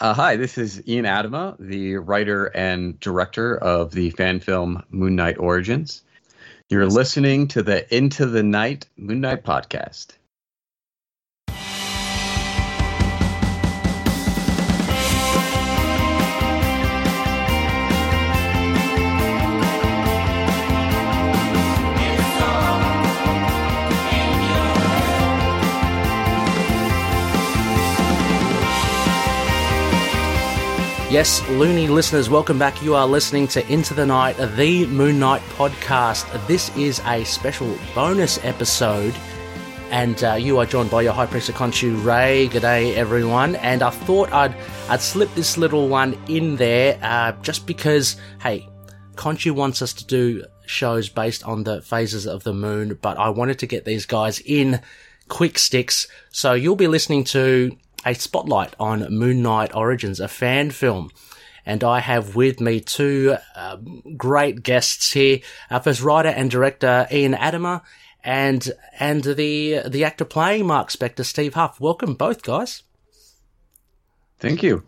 [0.00, 5.14] Uh, hi, this is Ian Adama, the writer and director of the fan film Moon
[5.14, 6.02] Knight Origins.
[6.68, 10.16] You're listening to the Into the Night Moon Knight podcast.
[31.12, 32.82] Yes, loony listeners, welcome back.
[32.82, 36.24] You are listening to Into the Night, the Moon Knight podcast.
[36.46, 39.14] This is a special bonus episode,
[39.90, 42.48] and uh, you are joined by your High Priest Khonshu, Ray.
[42.48, 43.56] G'day, everyone.
[43.56, 44.56] And I thought I'd
[44.88, 48.66] I'd slip this little one in there uh, just because, hey,
[49.16, 53.28] Khonshu wants us to do shows based on the phases of the moon, but I
[53.28, 54.80] wanted to get these guys in
[55.28, 56.08] quick sticks.
[56.30, 61.10] So you'll be listening to a spotlight on Moon Knight Origins, a fan film.
[61.64, 63.76] And I have with me two uh,
[64.16, 65.40] great guests here.
[65.70, 67.82] Uh, first, writer and director Ian Adama,
[68.24, 71.80] and and the the actor playing Mark Spector, Steve Huff.
[71.80, 72.82] Welcome, both guys.
[74.40, 74.82] Thank you.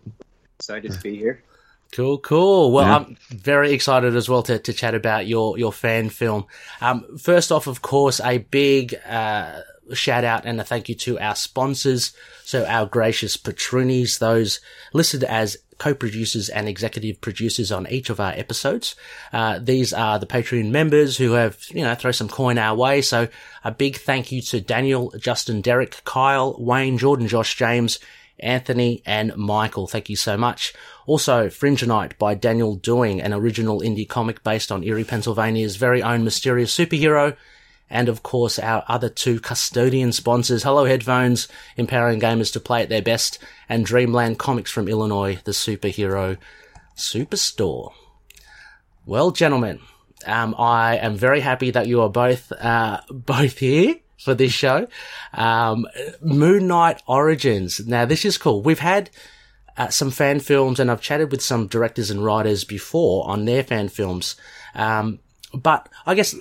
[0.59, 1.45] Excited to be here.
[1.93, 2.73] Cool, cool.
[2.73, 2.97] Well, yeah.
[2.97, 6.47] I'm very excited as well to, to chat about your, your fan film.
[6.81, 9.61] Um, first off, of course, a big, uh,
[9.93, 12.13] shout out and a thank you to our sponsors.
[12.45, 14.61] So our gracious patroonies, those
[14.93, 18.95] listed as co-producers and executive producers on each of our episodes.
[19.33, 23.03] Uh, these are the Patreon members who have, you know, throw some coin our way.
[23.03, 23.29] So
[23.65, 27.99] a big thank you to Daniel, Justin, Derek, Kyle, Wayne, Jordan, Josh, James,
[28.39, 29.87] Anthony, and Michael.
[29.87, 30.75] Thank you so much.
[31.07, 36.25] Also, Fringeanite by Daniel Doing, an original indie comic based on Erie, Pennsylvania's very own
[36.25, 37.37] mysterious superhero
[37.91, 42.89] and of course our other two custodian sponsors, Hello Headphones, empowering gamers to play at
[42.89, 46.39] their best, and Dreamland Comics from Illinois, the superhero
[46.97, 47.93] superstore.
[49.07, 49.81] Well, gentlemen,
[50.27, 54.87] um, I am very happy that you are both uh, both here for this show.
[55.33, 55.87] Um,
[56.21, 57.87] Moon Knight Origins.
[57.87, 58.62] Now, this is cool.
[58.62, 59.11] We've had
[59.77, 63.62] uh, some fan films, and I've chatted with some directors and writers before on their
[63.62, 64.37] fan films.
[64.75, 65.19] Um,
[65.53, 66.34] but I guess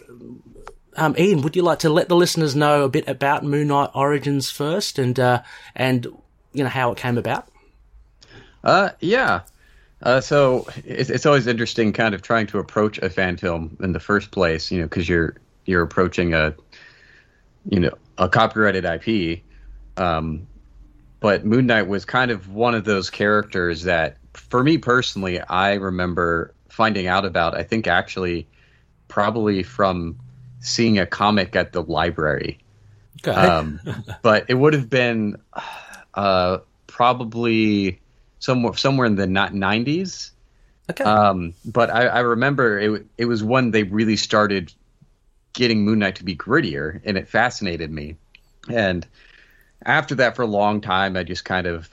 [0.96, 3.90] um, Ian, would you like to let the listeners know a bit about Moon Knight
[3.94, 5.42] Origins first, and uh,
[5.76, 6.06] and
[6.54, 7.48] you know how it came about?
[8.64, 9.42] Uh, yeah.
[10.02, 13.94] Uh, so it's, it's always interesting, kind of trying to approach a fan film in
[13.94, 16.54] the first place, you know, because you're you're approaching a,
[17.70, 19.42] you know, a copyrighted IP.
[19.96, 20.48] Um,
[21.22, 25.76] but Moon Knight was kind of one of those characters that, for me personally, I
[25.76, 27.56] remember finding out about.
[27.56, 28.48] I think actually,
[29.08, 30.20] probably from
[30.64, 32.58] seeing a comic at the library.
[33.22, 33.32] Okay.
[33.40, 33.80] Um,
[34.24, 35.38] but it would have been
[36.16, 38.00] uh, probably
[38.40, 40.32] somewhere somewhere in the not nineties.
[40.90, 41.04] Okay.
[41.04, 43.06] Um, but I, I remember it.
[43.18, 44.74] It was when they really started
[45.54, 48.16] getting Moon Knight to be grittier, and it fascinated me.
[48.70, 49.06] And
[49.86, 51.90] after that, for a long time, I just kind of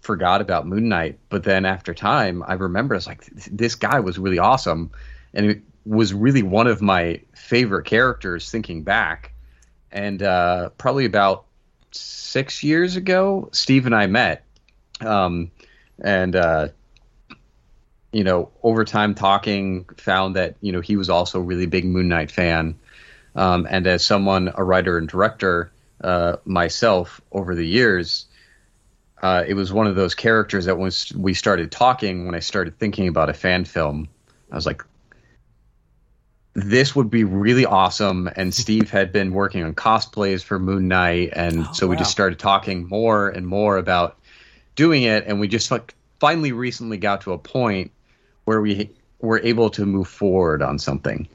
[0.00, 1.18] forgot about Moon Knight.
[1.28, 4.90] But then after time, I remember it's like this guy was really awesome,
[5.34, 9.32] and it, was really one of my favorite characters thinking back.
[9.90, 11.44] And uh, probably about
[11.90, 14.44] six years ago, Steve and I met.
[15.00, 15.50] Um,
[16.02, 16.68] and, uh,
[18.12, 21.84] you know, over time talking, found that, you know, he was also a really big
[21.84, 22.78] Moon Knight fan.
[23.34, 25.72] Um, and as someone, a writer and director
[26.02, 28.26] uh, myself over the years,
[29.22, 32.78] uh, it was one of those characters that once we started talking, when I started
[32.78, 34.08] thinking about a fan film,
[34.50, 34.84] I was like,
[36.54, 38.28] this would be really awesome.
[38.36, 42.00] And Steve had been working on cosplays for Moon Knight, and oh, so we wow.
[42.00, 44.18] just started talking more and more about
[44.76, 45.24] doing it.
[45.26, 47.90] And we just like finally recently got to a point
[48.44, 48.90] where we
[49.20, 51.28] were able to move forward on something.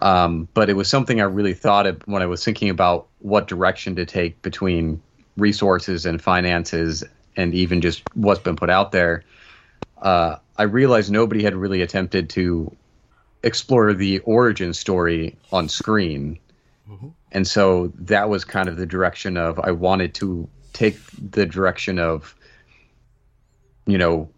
[0.00, 3.46] Um, but it was something I really thought of when I was thinking about what
[3.46, 5.00] direction to take between
[5.36, 7.04] resources and finances,
[7.36, 9.22] and even just what's been put out there.
[10.00, 12.74] Uh, I realized nobody had really attempted to
[13.42, 16.38] explore the origin story on screen.
[16.90, 17.08] Mm-hmm.
[17.32, 21.98] And so that was kind of the direction of I wanted to take the direction
[21.98, 22.34] of
[23.86, 24.28] you know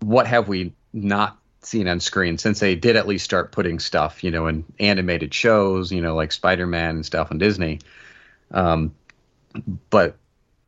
[0.00, 4.22] what have we not seen on screen since they did at least start putting stuff
[4.22, 7.80] you know in animated shows you know like spider-man and stuff on disney
[8.52, 8.94] um,
[9.90, 10.16] but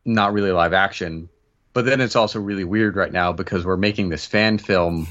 [0.05, 1.29] not really live action
[1.73, 5.07] but then it's also really weird right now because we're making this fan film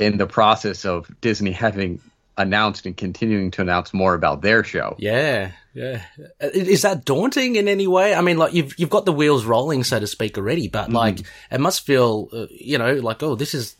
[0.00, 2.00] in the process of Disney having
[2.36, 4.96] announced and continuing to announce more about their show.
[4.98, 5.52] Yeah.
[5.74, 6.02] Yeah.
[6.40, 8.14] Is that daunting in any way?
[8.14, 10.94] I mean, like you've you've got the wheels rolling, so to speak, already, but mm.
[10.94, 11.20] like
[11.50, 13.76] it must feel, uh, you know, like oh, this is.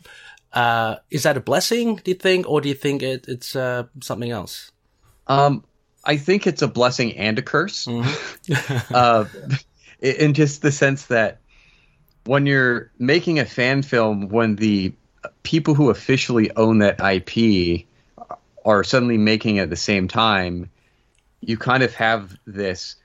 [0.53, 1.95] Uh, is that a blessing?
[1.95, 4.73] Do you think, or do you think it, it's uh, something else?
[5.27, 5.63] Um,
[6.03, 7.85] I think it's a blessing and a curse.
[7.85, 8.93] Mm-hmm.
[8.93, 9.25] uh,
[10.01, 11.39] in just the sense that
[12.25, 14.93] when you're making a fan film, when the
[15.43, 17.85] people who officially own that IP
[18.65, 20.69] are suddenly making it at the same time,
[21.41, 22.95] you kind of have this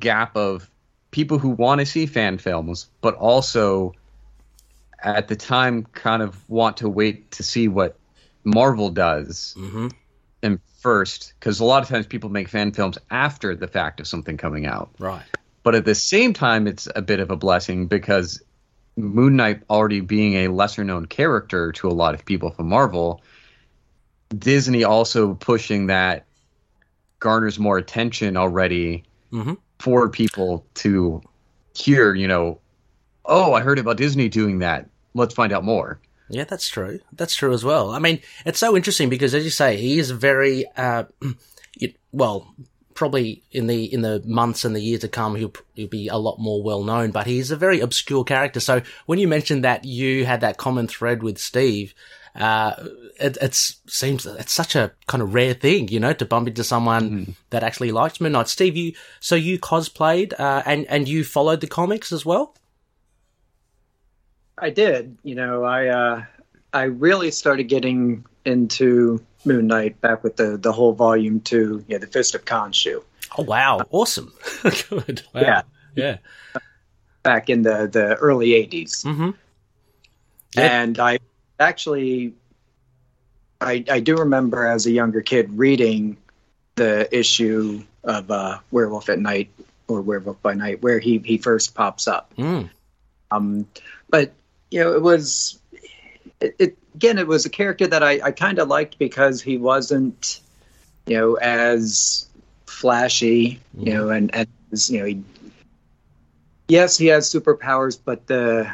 [0.00, 0.70] gap of
[1.10, 3.94] people who want to see fan films, but also
[5.00, 7.96] at the time kind of want to wait to see what
[8.44, 9.54] Marvel does.
[9.58, 9.88] Mm-hmm.
[10.42, 14.06] And first, because a lot of times people make fan films after the fact of
[14.06, 14.90] something coming out.
[14.98, 15.24] Right.
[15.62, 18.42] But at the same time, it's a bit of a blessing because
[18.96, 23.22] Moon Knight already being a lesser known character to a lot of people from Marvel,
[24.36, 26.26] Disney also pushing that
[27.18, 29.54] garners more attention already mm-hmm.
[29.78, 31.22] for people to
[31.74, 32.60] hear, you know,
[33.24, 34.88] oh, I heard about Disney doing that.
[35.14, 36.00] Let's find out more.
[36.28, 37.00] Yeah, that's true.
[37.12, 37.90] That's true as well.
[37.90, 41.04] I mean, it's so interesting because, as you say, he is very, uh,
[41.80, 42.54] it, well,
[42.94, 46.16] probably in the in the months and the years to come, he'll, he'll be a
[46.16, 47.10] lot more well known.
[47.10, 48.60] But he's a very obscure character.
[48.60, 51.94] So when you mentioned that you had that common thread with Steve,
[52.34, 52.74] uh,
[53.20, 56.64] it it's, seems it's such a kind of rare thing, you know, to bump into
[56.64, 57.34] someone mm.
[57.50, 58.48] that actually likes Moon Knight.
[58.48, 62.56] Steve, you so you cosplayed uh, and and you followed the comics as well.
[64.58, 65.18] I did.
[65.22, 66.24] You know, I uh,
[66.74, 71.98] I really started getting into Moon Knight back with the the whole volume two, yeah,
[71.98, 73.02] the Fist of Khonshu.
[73.38, 74.32] Oh wow, awesome!
[74.62, 75.22] Good.
[75.32, 75.40] Wow.
[75.40, 75.62] Yeah,
[75.94, 76.16] yeah.
[77.22, 79.30] Back in the the early '80s, mm-hmm.
[80.58, 81.20] and I
[81.60, 82.34] actually,
[83.60, 86.16] I I do remember as a younger kid reading
[86.74, 89.48] the issue of uh, Werewolf at Night
[89.86, 92.34] or Werewolf by Night where he he first pops up.
[92.36, 92.68] Mm.
[93.30, 93.66] Um,
[94.10, 94.32] but
[94.70, 95.60] you know, it was
[96.40, 99.56] it, it again, it was a character that I, I kind of liked because he
[99.56, 100.40] wasn't,
[101.06, 102.26] you know, as
[102.66, 103.84] flashy, you mm-hmm.
[103.84, 104.48] know, and, and
[104.88, 105.22] you know, he,
[106.68, 108.70] yes, he has superpowers, but the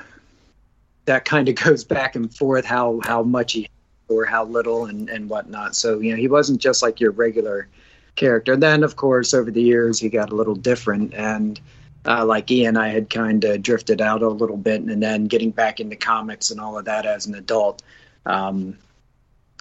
[1.07, 3.69] that kind of goes back and forth how how much he
[4.09, 5.75] or how little and and whatnot.
[5.75, 7.69] So you know, he wasn't just like your regular
[8.17, 8.57] character.
[8.57, 11.61] Then, of course, over the years, he got a little different and
[12.07, 15.51] uh, like Ian, I had kind of drifted out a little bit, and then getting
[15.51, 17.83] back into comics and all of that as an adult,
[18.27, 18.77] um,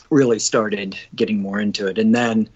[0.10, 1.98] really started getting more into it.
[1.98, 2.50] And then,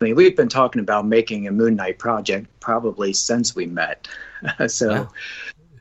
[0.00, 4.08] I mean, we've been talking about making a Moon Knight project probably since we met.
[4.66, 5.06] so, yeah.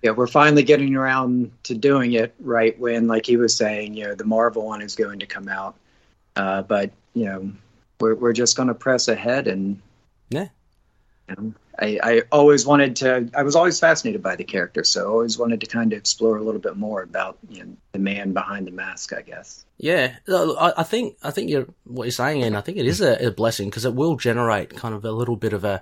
[0.03, 4.06] yeah, we're finally getting around to doing it right when, like he was saying, you
[4.06, 5.75] know, the Marvel one is going to come out.
[6.35, 7.51] Uh, but you know,
[8.00, 9.80] we're we're just going to press ahead and
[10.30, 10.47] yeah.
[11.30, 13.29] You know, I, I always wanted to.
[13.33, 16.37] I was always fascinated by the character, so I always wanted to kind of explore
[16.37, 19.13] a little bit more about you know, the man behind the mask.
[19.13, 19.65] I guess.
[19.77, 23.27] Yeah, I, think I think you're what you're saying, and I think it is a,
[23.27, 25.81] a blessing because it will generate kind of a little bit of a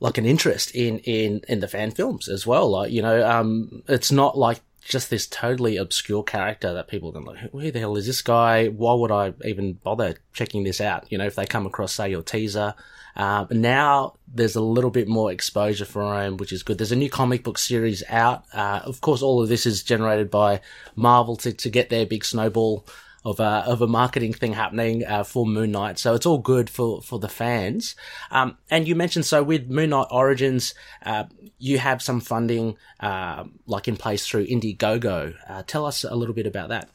[0.00, 2.68] like an interest in in in the fan films as well.
[2.70, 7.24] Like you know, um, it's not like just this totally obscure character that people can
[7.24, 8.68] like, who the hell is this guy?
[8.68, 11.10] Why would I even bother checking this out?
[11.10, 12.74] You know, if they come across, say, your teaser.
[13.16, 16.78] Uh, now there's a little bit more exposure for him, which is good.
[16.78, 18.44] There's a new comic book series out.
[18.52, 20.60] Uh, of course, all of this is generated by
[20.94, 22.86] Marvel to, to get their big snowball
[23.26, 25.98] of a of a marketing thing happening uh, for Moon Knight.
[25.98, 27.96] So it's all good for for the fans.
[28.30, 31.24] Um, and you mentioned so with Moon Knight Origins, uh,
[31.58, 35.34] you have some funding uh, like in place through Indiegogo.
[35.48, 36.88] Uh, tell us a little bit about that.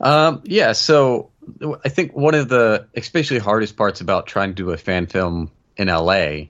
[0.00, 1.30] Um, yeah, so
[1.84, 5.52] I think one of the especially hardest parts about trying to do a fan film
[5.76, 6.48] in LA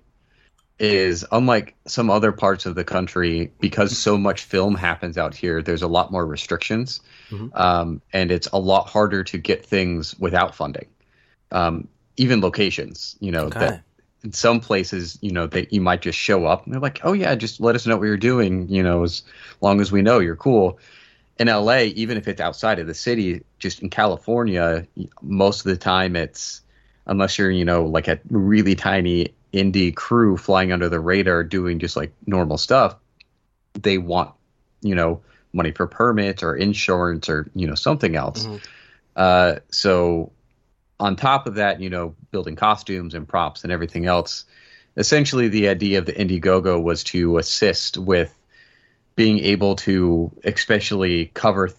[0.79, 5.61] is unlike some other parts of the country because so much film happens out here
[5.61, 7.49] there's a lot more restrictions mm-hmm.
[7.55, 10.87] um, and it's a lot harder to get things without funding
[11.51, 13.61] um, even locations you know okay.
[13.61, 13.83] that
[14.23, 17.13] in some places you know that you might just show up and they're like oh
[17.13, 19.23] yeah just let us know what you're doing you know as
[19.61, 20.79] long as we know you're cool
[21.39, 24.87] in LA, even if it's outside of the city, just in California,
[25.23, 26.63] most of the time it's
[27.07, 31.79] unless you're, you know, like a really tiny indie crew flying under the radar doing
[31.79, 32.97] just like normal stuff,
[33.75, 34.33] they want,
[34.83, 38.45] you know, money for permits or insurance or, you know, something else.
[38.45, 38.57] Mm-hmm.
[39.17, 40.33] Uh, so
[41.01, 44.45] on top of that, you know, building costumes and props and everything else,
[44.97, 48.35] essentially the idea of the Indiegogo was to assist with
[49.17, 51.71] being able to especially cover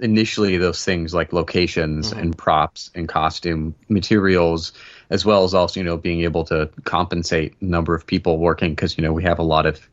[0.00, 2.18] initially those things like locations mm-hmm.
[2.18, 4.72] and props and costume materials
[5.08, 8.98] as well as also you know being able to compensate number of people working because
[8.98, 9.88] you know we have a lot of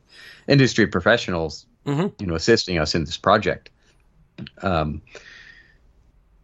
[0.47, 2.07] industry professionals mm-hmm.
[2.19, 3.69] you know assisting us in this project
[4.61, 5.01] um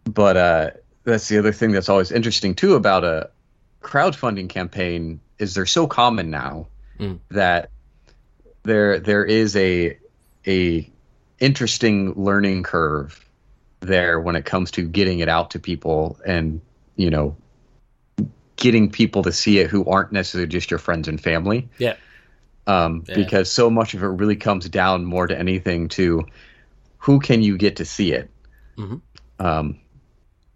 [0.05, 0.69] but uh
[1.03, 3.29] that's the other thing that's always interesting too about a
[3.81, 7.19] crowdfunding campaign is they're so common now mm.
[7.29, 7.71] that
[8.63, 9.97] there there is a
[10.47, 10.89] a
[11.39, 13.25] interesting learning curve
[13.81, 16.61] there when it comes to getting it out to people and
[16.95, 17.35] you know
[18.59, 21.69] getting people to see it who aren't necessarily just your friends and family.
[21.77, 21.95] Yeah.
[22.67, 23.15] Um, yeah.
[23.15, 26.25] Because so much of it really comes down more to anything to
[26.97, 28.29] who can you get to see it.
[28.77, 28.97] Mm-hmm.
[29.45, 29.79] Um,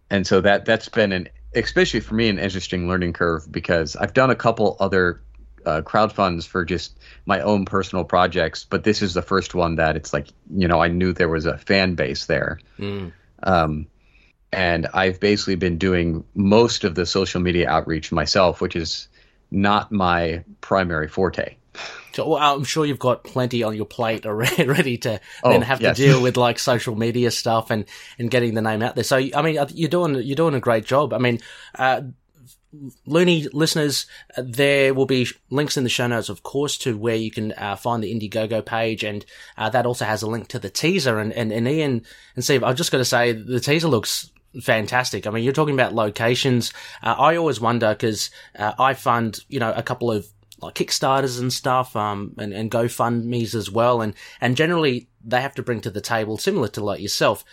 [0.10, 4.14] and so that that's been an especially for me an interesting learning curve because I've
[4.14, 5.22] done a couple other
[5.66, 9.96] uh, crowdfunds for just my own personal projects, but this is the first one that
[9.96, 13.12] it's like you know I knew there was a fan base there, mm.
[13.44, 13.88] um,
[14.52, 19.08] and I've basically been doing most of the social media outreach myself, which is
[19.52, 21.56] not my primary forte.
[22.14, 25.64] So, well, I'm sure you've got plenty on your plate already, ready to oh, then
[25.64, 25.98] have yes.
[25.98, 27.86] to deal with like social media stuff and,
[28.20, 29.04] and getting the name out there.
[29.04, 31.14] So, I mean, you're doing you're doing a great job.
[31.14, 31.40] I mean,
[31.76, 32.02] uh,
[33.06, 37.32] Looney listeners, there will be links in the show notes, of course, to where you
[37.32, 39.26] can uh, find the Indiegogo page, and
[39.58, 41.20] uh, that also has a link to the teaser.
[41.20, 42.04] And, and, and Ian
[42.36, 45.28] and Steve, I've just got to say, the teaser looks fantastic.
[45.28, 46.74] I mean, you're talking about locations.
[47.02, 50.28] Uh, I always wonder because uh, I fund, you know, a couple of
[50.62, 55.56] like Kickstarters and stuff, um, and, and GoFundMe's as well, and and generally they have
[55.56, 57.44] to bring to the table, similar to like yourself,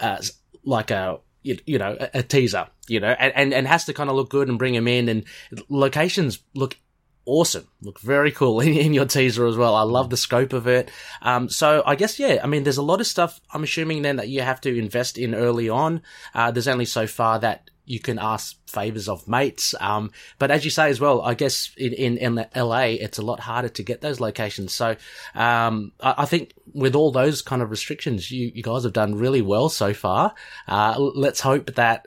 [0.00, 0.20] uh,
[0.64, 3.92] like a you, you know, a, a, teaser, you know, and, and, and has to
[3.92, 5.24] kind of look good and bring them in and
[5.68, 6.76] locations look
[7.24, 7.68] awesome.
[7.80, 9.74] Look very cool in, in, your teaser as well.
[9.74, 10.90] I love the scope of it.
[11.20, 14.16] Um, so I guess, yeah, I mean, there's a lot of stuff I'm assuming then
[14.16, 16.02] that you have to invest in early on.
[16.34, 19.74] Uh, there's only so far that you can ask favors of mates.
[19.80, 23.22] Um, but as you say as well, I guess in, in, in, LA, it's a
[23.22, 24.72] lot harder to get those locations.
[24.72, 24.96] So,
[25.34, 29.16] um, I, I, think with all those kind of restrictions, you, you guys have done
[29.16, 30.34] really well so far.
[30.68, 32.06] Uh, let's hope that,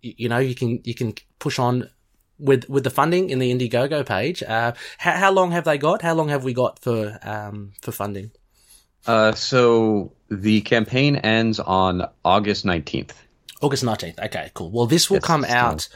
[0.00, 1.90] you know, you can, you can push on
[2.38, 4.42] with, with the funding in the Indiegogo page.
[4.42, 6.02] Uh, how, how long have they got?
[6.02, 8.30] How long have we got for, um, for funding?
[9.06, 13.12] Uh, so the campaign ends on August 19th.
[13.60, 14.18] August 19th.
[14.26, 14.70] Okay, cool.
[14.70, 15.88] Well, this will yes, come out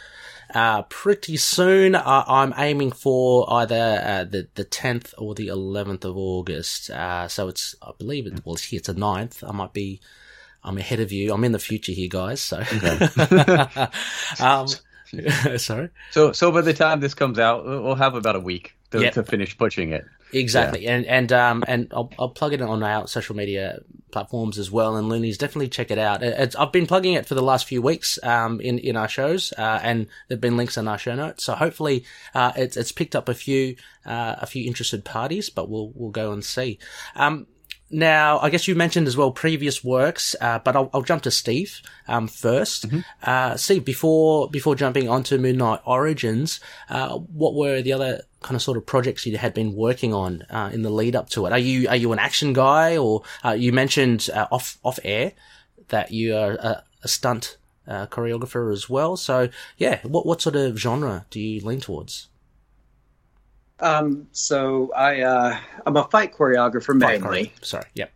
[0.54, 1.94] uh, pretty soon.
[1.94, 6.90] Uh, I'm aiming for either uh, the the 10th or the 11th of August.
[6.90, 8.44] Uh, so it's, I believe it.
[8.44, 9.48] Well, it's the 9th.
[9.48, 10.00] I might be.
[10.62, 11.32] I'm ahead of you.
[11.32, 12.42] I'm in the future here, guys.
[12.42, 12.58] So.
[12.58, 13.86] Okay.
[14.40, 14.66] um,
[15.58, 15.88] sorry.
[16.10, 19.14] So, so by the time this comes out, we'll have about a week to, yep.
[19.14, 20.04] to finish pushing it.
[20.32, 20.96] Exactly, yeah.
[20.96, 24.96] and and um and I'll, I'll plug it on our social media platforms as well.
[24.96, 26.22] And Loonies, definitely check it out.
[26.22, 29.52] It's, I've been plugging it for the last few weeks um in in our shows,
[29.58, 31.44] uh, and there've been links in our show notes.
[31.44, 35.68] So hopefully, uh, it's it's picked up a few uh, a few interested parties, but
[35.68, 36.78] we'll we'll go and see.
[37.16, 37.46] Um,
[37.90, 41.30] now, I guess you mentioned as well previous works, uh, but I'll, I'll, jump to
[41.32, 43.00] Steve um, 1st mm-hmm.
[43.24, 48.56] uh, Steve, before before jumping onto Moon Knight Origins, uh, what were the other kind
[48.56, 51.46] of sort of projects you had been working on uh, in the lead up to
[51.46, 51.52] it?
[51.52, 55.32] Are you are you an action guy, or uh, you mentioned uh, off off air
[55.88, 57.56] that you are a, a stunt
[57.86, 59.16] choreographer as well?
[59.16, 62.30] So yeah, what what sort of genre do you lean towards?
[63.80, 67.44] Um, so I uh, I'm a fight choreographer mainly.
[67.44, 68.12] Fight Sorry, yep.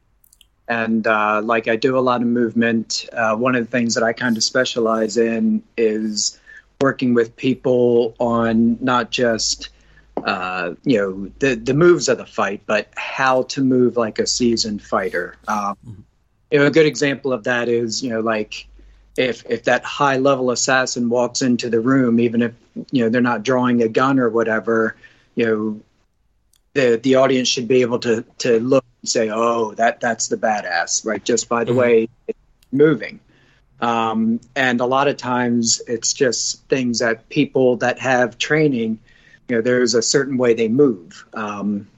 [0.68, 3.08] And uh, like I do a lot of movement.
[3.12, 6.38] Uh, one of the things that I kind of specialize in is
[6.80, 9.70] working with people on not just
[10.22, 14.26] uh, you know the the moves of the fight, but how to move like a
[14.26, 15.36] seasoned fighter.
[15.48, 16.00] Um, mm-hmm.
[16.50, 18.66] You know, a good example of that is you know like
[19.16, 22.52] if if that high level assassin walks into the room, even if
[22.90, 24.96] you know they're not drawing a gun or whatever,
[25.34, 25.80] you know
[26.74, 30.36] the the audience should be able to to look and say, "Oh, that that's the
[30.36, 31.24] badass," right?
[31.24, 31.80] Just by the mm-hmm.
[31.80, 32.38] way it's
[32.72, 33.20] moving.
[33.80, 38.98] Um, and a lot of times, it's just things that people that have training,
[39.48, 41.24] you know, there's a certain way they move.
[41.34, 41.88] Um,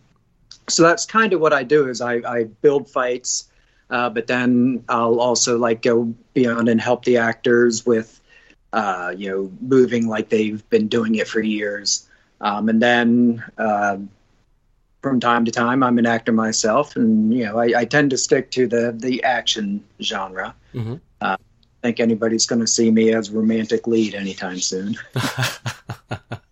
[0.68, 3.48] so that's kind of what I do is I, I build fights,
[3.90, 8.20] uh, but then I'll also like go beyond and help the actors with,
[8.72, 12.08] uh, you know, moving like they've been doing it for years.
[12.40, 13.98] Um, and then uh,
[15.02, 18.18] from time to time, I'm an actor myself, and you know, I, I tend to
[18.18, 20.54] stick to the the action genre.
[20.74, 20.96] Mm-hmm.
[21.20, 24.96] Uh, I think anybody's going to see me as romantic lead anytime soon.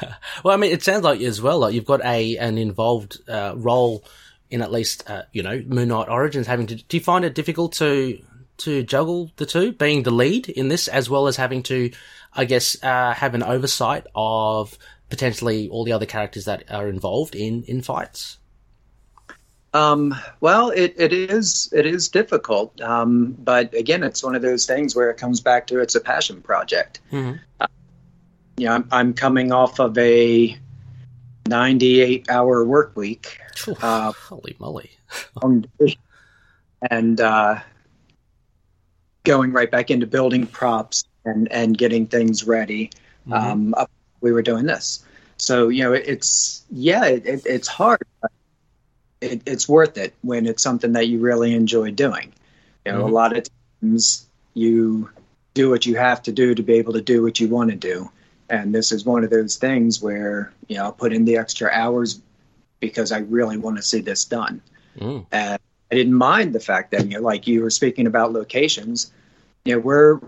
[0.44, 3.54] well, I mean, it sounds like as well, like you've got a an involved uh,
[3.56, 4.04] role
[4.50, 6.46] in at least, uh, you know, Moon Knight Origins.
[6.46, 8.22] Having to, do you find it difficult to
[8.58, 11.90] to juggle the two, being the lead in this, as well as having to,
[12.34, 14.76] I guess, uh, have an oversight of
[15.10, 18.38] potentially all the other characters that are involved in in fights?
[19.74, 24.66] Um, well, it, it is it is difficult, um, but again, it's one of those
[24.66, 27.00] things where it comes back to it's a passion project.
[27.12, 27.64] Mm-hmm.
[28.58, 30.56] Uh, yeah, I'm, I'm coming off of a
[31.48, 33.38] 98 hour work week.
[33.80, 34.90] Uh, Holy moly!
[36.90, 37.60] and uh,
[39.24, 42.90] going right back into building props and and getting things ready.
[43.28, 43.74] Mm-hmm.
[43.74, 43.86] Um,
[44.20, 45.04] we were doing this,
[45.36, 48.00] so you know, it, it's yeah, it, it, it's hard.
[48.20, 48.32] But
[49.20, 52.32] it, it's worth it when it's something that you really enjoy doing.
[52.86, 53.08] You know, Mhm.
[53.08, 53.46] a lot of
[53.80, 55.10] times you
[55.54, 57.76] do what you have to do to be able to do what you want to
[57.76, 58.10] do.
[58.50, 61.70] And this is one of those things where, you know, I'll put in the extra
[61.70, 62.20] hours
[62.80, 64.62] because I really want to see this done.
[64.98, 65.26] Mm.
[65.32, 69.12] And I didn't mind the fact that, you know, like you were speaking about locations,
[69.64, 70.20] you know, we're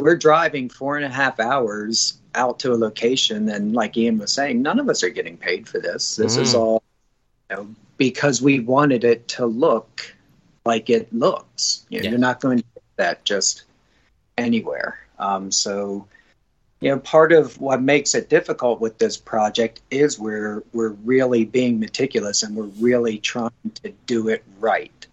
[0.00, 4.32] we're driving four and a half hours out to a location and like Ian was
[4.32, 6.16] saying, none of us are getting paid for this.
[6.16, 6.58] This is Mm.
[6.58, 6.82] all
[7.50, 10.14] you know, because we wanted it to look
[10.64, 11.84] like it looks.
[11.90, 12.10] You know, Yeah.
[12.10, 13.64] You're not going to get that just
[14.38, 14.98] anywhere.
[15.18, 16.06] Um, so,
[16.80, 21.44] you know, part of what makes it difficult with this project is we're we're really
[21.44, 23.50] being meticulous and we're really trying
[23.82, 25.06] to do it right.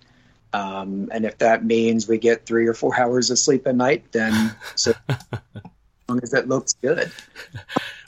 [0.53, 4.11] Um, and if that means we get three or four hours of sleep a night,
[4.13, 5.19] then so as
[6.07, 7.11] long as it looks good.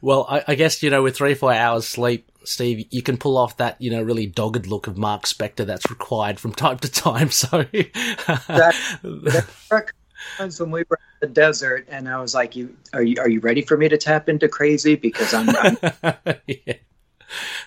[0.02, 3.38] Well, I, I guess you know with three four hours sleep, Steve, you can pull
[3.38, 6.90] off that you know really dogged look of Mark Spector that's required from time to
[6.90, 7.30] time.
[7.30, 9.92] So That, that
[10.38, 13.30] times when we were in the desert, and I was like, "You are you are
[13.30, 14.96] you ready for me to tap into crazy?
[14.96, 15.78] Because I'm, I'm
[16.48, 16.74] yeah.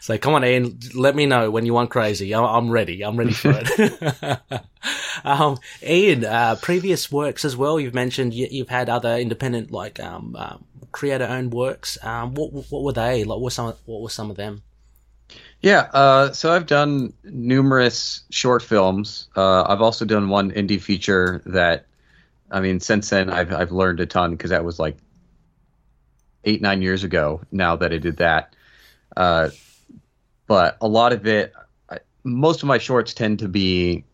[0.00, 0.78] So come on, Ian.
[0.95, 2.35] Let me know when you want crazy.
[2.35, 3.02] I'm, I'm ready.
[3.02, 4.40] I'm ready for it.
[5.25, 7.78] um, Ian, uh, previous works as well.
[7.78, 11.97] You've mentioned you, you've had other independent, like um, um, creator-owned works.
[12.02, 13.25] Um, what what were they?
[13.25, 13.75] Like, what were some?
[13.87, 14.62] What were some of them?
[15.62, 19.28] Yeah, uh, so I've done numerous short films.
[19.37, 21.87] Uh, I've also done one indie feature that,
[22.52, 24.96] I mean, since then I've I've learned a ton because that was like
[26.44, 27.40] eight nine years ago.
[27.50, 28.55] Now that I did that,
[29.16, 29.50] uh,
[30.46, 31.53] but a lot of it,
[31.90, 34.05] I, most of my shorts tend to be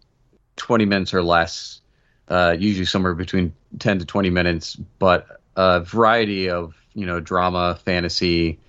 [0.57, 1.81] twenty minutes or less,
[2.29, 7.79] uh, usually somewhere between ten to twenty minutes, but a variety of you know drama,
[7.85, 8.61] fantasy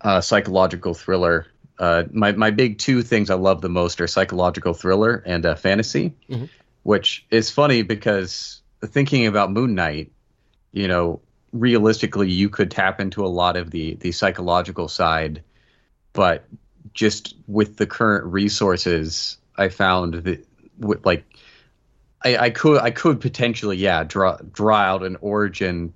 [0.00, 1.46] uh, psychological thriller.
[1.78, 5.54] Uh, my my big two things I love the most are psychological thriller and uh,
[5.56, 6.48] fantasy, Mhm.
[6.86, 10.12] Which is funny because thinking about Moon Knight,
[10.70, 11.20] you know,
[11.52, 15.42] realistically you could tap into a lot of the the psychological side,
[16.12, 16.44] but
[16.94, 20.46] just with the current resources, I found that
[20.78, 21.24] with like
[22.24, 25.92] I, I could I could potentially yeah draw draw out an origin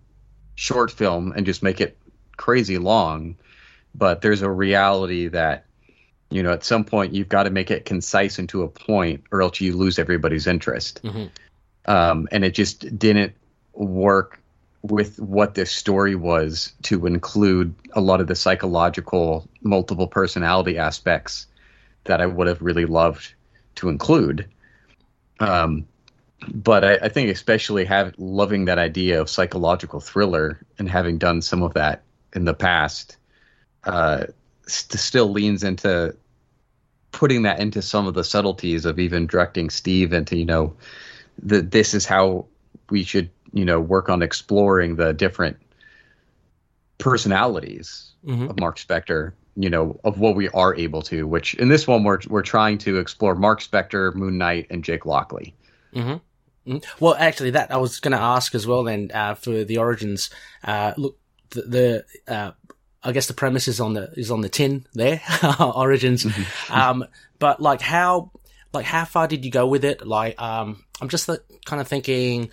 [0.57, 1.97] short film and just make it
[2.37, 3.37] crazy long
[3.95, 5.67] but there's a reality that
[6.31, 9.23] you know at some point you've got to make it concise and to a point
[9.33, 11.31] or else you lose everybody's interest Mhm.
[11.87, 13.33] um, and it just didn't
[13.75, 14.41] work
[14.83, 21.47] with what this story was to include a lot of the psychological multiple personality aspects
[22.05, 23.35] that i would have really loved
[23.75, 24.47] to include
[25.41, 25.87] um,
[26.55, 31.43] but I, I think especially have loving that idea of psychological thriller and having done
[31.43, 32.03] some of that
[32.35, 33.17] in the past
[33.85, 34.25] uh,
[34.71, 36.15] st- still leans into
[37.13, 40.75] putting that into some of the subtleties of even directing Steve into you know
[41.43, 42.47] the this is how
[42.91, 45.57] we should you know work on exploring the different
[46.99, 48.51] personalities Mhm.
[48.51, 52.05] of Mark Spector you know of what we are able to which in this one
[52.05, 55.55] we're we're trying to explore Mark Spector Moon Knight and Jake Lockley
[55.95, 56.73] Mm-hmm.
[56.73, 56.85] Mm.
[57.01, 58.85] Well, actually, that I was going to ask as well.
[58.85, 60.31] Then uh, for the origins,
[60.63, 62.53] uh, look, the, the uh,
[63.03, 65.23] I guess the premise is on the is on the tin there,
[65.61, 66.27] origins.
[66.69, 67.05] um,
[67.39, 68.31] but like how
[68.73, 70.07] like how far did you go with it?
[70.07, 72.51] Like, um, I'm just th- kind of thinking.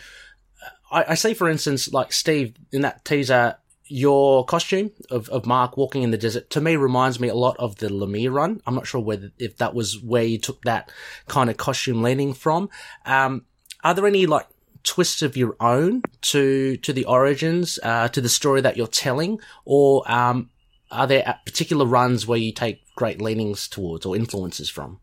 [0.90, 3.58] I, I see, for instance, like Steve in that teaser.
[3.90, 7.56] Your costume of, of Mark walking in the desert to me reminds me a lot
[7.58, 8.62] of the Lemire run.
[8.68, 10.92] I'm not sure whether if that was where you took that
[11.30, 12.70] kind of costume leaning from.
[13.06, 13.46] Um,
[13.86, 14.46] are there any like
[14.88, 19.40] twists of your own to to the origins, uh, to the story that you're telling,
[19.66, 20.50] or um,
[20.90, 25.00] are there uh, particular runs where you take great leanings towards or influences from?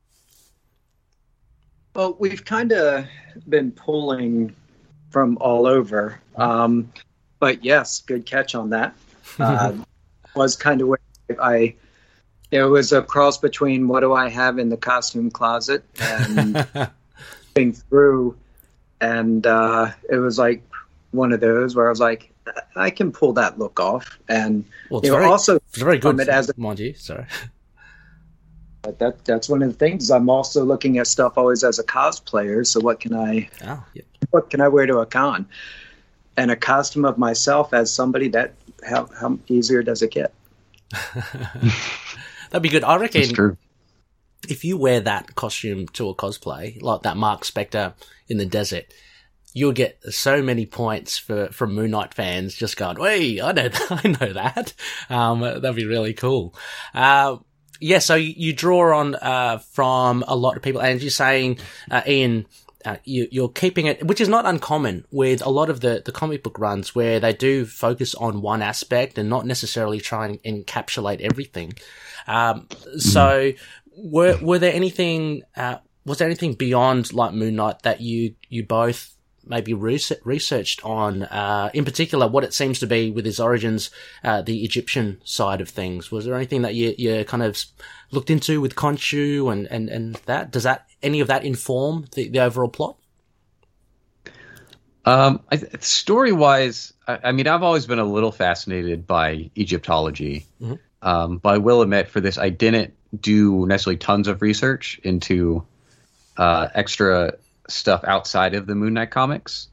[1.94, 3.06] Well, we've kind of
[3.48, 4.56] been pulling
[5.10, 6.20] from all over.
[6.34, 6.92] Um,
[7.38, 8.94] but yes, good catch on that.
[9.38, 9.72] Uh,
[10.36, 10.98] was kind of where
[11.40, 11.74] I.
[12.50, 16.66] It was a cross between what do I have in the costume closet and
[17.88, 18.36] through,
[19.04, 20.62] and uh, it was like
[21.10, 22.32] one of those where I was like,
[22.74, 25.98] I can pull that look off, and well, it's you know, very, also it's very
[25.98, 26.94] good, it as a, mind you.
[26.94, 27.26] Sorry.
[28.98, 30.10] That that's one of the things.
[30.10, 32.66] I'm also looking at stuff always as a cosplayer.
[32.66, 33.48] So what can I?
[33.64, 34.04] Oh, yep.
[34.30, 35.46] What can I wear to a con?
[36.36, 38.54] And a costume of myself as somebody that
[38.86, 40.34] how how easier does it get?
[42.50, 42.84] That'd be good.
[42.84, 43.56] I reckon.
[44.48, 47.94] If you wear that costume to a cosplay, like that Mark Spector
[48.28, 48.86] in the desert,
[49.52, 53.68] you'll get so many points for from Moon Knight fans just going, "Hey, I know,
[53.90, 54.74] I know that."
[55.08, 56.54] Um, that'd be really cool.
[56.92, 57.38] Uh,
[57.80, 61.58] yeah, so you, you draw on uh, from a lot of people, and you're saying,
[61.90, 62.46] uh, Ian,
[62.84, 66.12] uh, you, are keeping it, which is not uncommon with a lot of the, the
[66.12, 70.42] comic book runs where they do focus on one aspect and not necessarily try and
[70.42, 71.72] encapsulate everything.
[72.26, 73.52] Um, so,
[73.96, 75.42] were were there anything?
[75.56, 79.14] Uh, was there anything beyond like Moon Knight that you you both
[79.46, 83.90] maybe researched on, uh, in particular, what it seems to be with his origins,
[84.22, 86.10] uh, the Egyptian side of things.
[86.10, 87.62] Was there anything that you, you kind of
[88.10, 90.50] looked into with Khonshu and, and, and that?
[90.50, 92.96] Does that, any of that inform the, the overall plot?
[95.04, 95.42] Um,
[95.80, 100.46] story wise, I, I, mean, I've always been a little fascinated by Egyptology.
[100.60, 100.74] Mm-hmm.
[101.04, 105.64] Um, but I will admit for this, I didn't do necessarily tons of research into
[106.38, 107.34] uh, extra
[107.68, 109.68] stuff outside of the Moon Knight comics.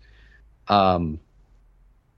[0.68, 1.20] Um,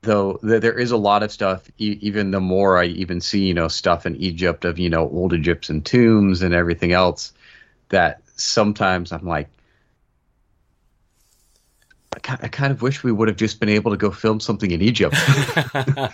[0.01, 1.69] though th- there is a lot of stuff.
[1.77, 5.07] E- even the more I even see, you know, stuff in Egypt of you know
[5.07, 7.33] old Egyptian tombs and everything else,
[7.89, 9.47] that sometimes I'm like,
[12.13, 14.71] I, I kind of wish we would have just been able to go film something
[14.71, 15.15] in Egypt.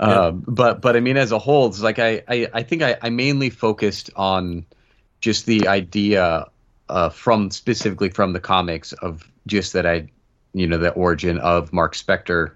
[0.00, 2.96] um, but but I mean, as a whole, it's like I I, I think I,
[3.02, 4.66] I mainly focused on
[5.20, 6.46] just the idea
[6.88, 10.10] uh, from specifically from the comics of just that I,
[10.54, 12.54] you know, the origin of Mark Spector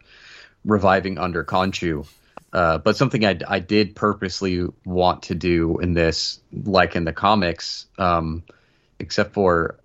[0.64, 2.06] reviving under Khonshu.
[2.52, 7.12] Uh, but something I, I did purposely want to do in this, like in the
[7.12, 8.44] comics, um,
[9.00, 9.78] except for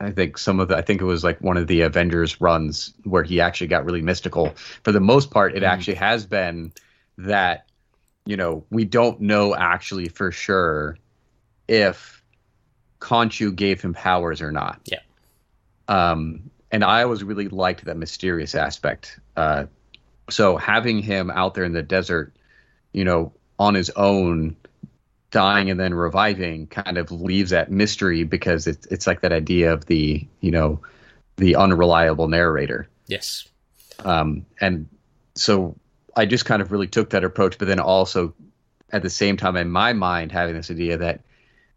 [0.00, 2.92] I think some of the I think it was like one of the Avengers runs
[3.04, 4.54] where he actually got really mystical.
[4.82, 5.68] For the most part, it mm.
[5.68, 6.72] actually has been
[7.18, 7.66] that
[8.26, 10.98] you know we don't know actually for sure
[11.68, 12.22] if
[13.00, 14.80] Khonshu gave him powers or not.
[14.84, 14.98] Yeah.
[15.88, 19.18] Um, and I always really liked that mysterious aspect.
[19.36, 19.66] Uh,
[20.28, 22.34] so having him out there in the desert,
[22.92, 24.56] you know, on his own,
[25.36, 29.70] dying and then reviving, kind of leaves that mystery because it's it's like that idea
[29.70, 30.80] of the you know
[31.36, 32.88] the unreliable narrator.
[33.06, 33.46] Yes.
[34.04, 34.88] Um, and
[35.34, 35.76] so
[36.16, 38.34] I just kind of really took that approach, but then also
[38.92, 41.20] at the same time in my mind having this idea that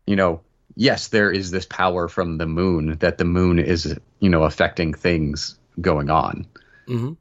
[0.08, 0.40] you know
[0.76, 4.94] yes, there is this power from the moon that the moon is, you know, affecting
[4.94, 6.48] things going on.
[6.88, 7.14] Mm-hmm.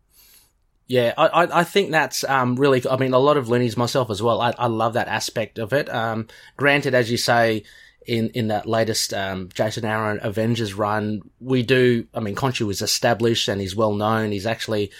[0.88, 2.82] Yeah, I, I think that's um, really.
[2.90, 4.40] I mean, a lot of loonies myself as well.
[4.40, 5.88] I, I love that aspect of it.
[5.90, 7.64] Um, granted, as you say,
[8.06, 12.06] in in that latest um, Jason Aaron Avengers run, we do.
[12.14, 14.32] I mean, Khonshu is established and he's well known.
[14.32, 14.90] He's actually,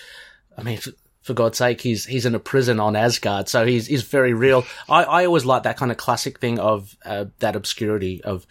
[0.59, 0.79] I mean,
[1.23, 4.67] for God's sake, he's he's in a prison on Asgard, so he's he's very real.
[4.91, 8.47] I, I always like that kind of classic thing of uh, that obscurity of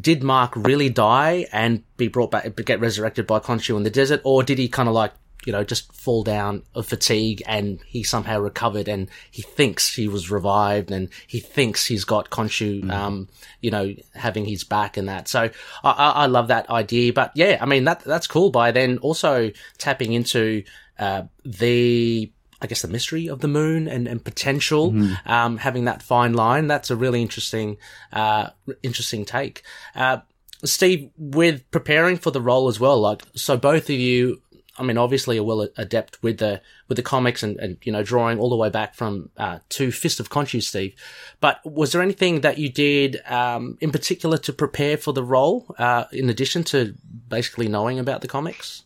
[0.00, 4.20] did Mark really die and be brought back, get resurrected by Khonshu in the desert,
[4.24, 5.12] or did he kind of like
[5.46, 10.08] you know just fall down of fatigue and he somehow recovered and he thinks he
[10.08, 12.92] was revived and he thinks he's got Khonshu, mm.
[12.92, 13.28] um,
[13.60, 15.28] you know, having his back and that.
[15.28, 15.50] So
[15.82, 18.50] I, I love that idea, but yeah, I mean that that's cool.
[18.50, 20.64] By then also tapping into
[20.98, 22.30] uh, the
[22.62, 25.28] I guess the mystery of the moon and, and potential, mm-hmm.
[25.28, 26.68] um, having that fine line.
[26.68, 27.76] That's a really interesting,
[28.12, 28.50] uh,
[28.84, 29.64] interesting take.
[29.96, 30.18] Uh,
[30.64, 34.40] Steve, with preparing for the role as well, like, so both of you,
[34.78, 38.02] I mean, obviously are well adept with the, with the comics and, and, you know,
[38.02, 40.94] drawing all the way back from, uh, to Fist of Khonshu, Steve.
[41.40, 45.74] But was there anything that you did, um, in particular to prepare for the role,
[45.78, 46.94] uh, in addition to
[47.28, 48.84] basically knowing about the comics?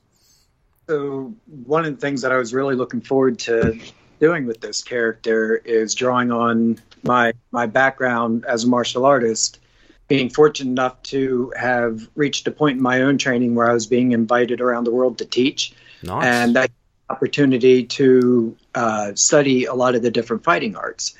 [0.88, 3.79] So one of the things that I was really looking forward to
[4.20, 9.61] doing with this character is drawing on my my background as a martial artist,
[10.09, 13.87] being fortunate enough to have reached a point in my own training where I was
[13.87, 16.25] being invited around the world to teach, nice.
[16.25, 16.71] and that
[17.11, 21.14] opportunity to uh, study a lot of the different fighting arts.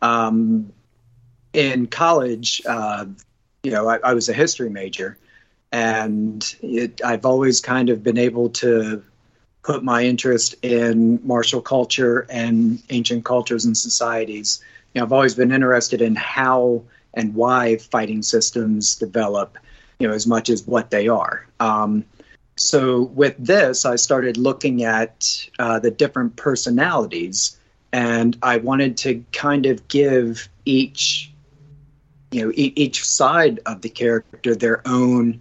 [0.00, 0.72] Um,
[1.52, 3.06] in college, uh,
[3.62, 5.18] you know, I, I, was a history major,
[5.70, 9.02] and it, I've always kind of been able to
[9.62, 14.62] put my interest in martial culture and ancient cultures and societies.
[14.92, 16.82] You know, I've always been interested in how
[17.14, 19.58] and why fighting systems develop.
[19.98, 21.46] you know, as much as what they are.
[21.60, 22.04] Um,
[22.56, 27.56] so with this, I started looking at uh, the different personalities,
[27.92, 31.30] and I wanted to kind of give each,
[32.32, 35.40] you know, e- each side of the character their own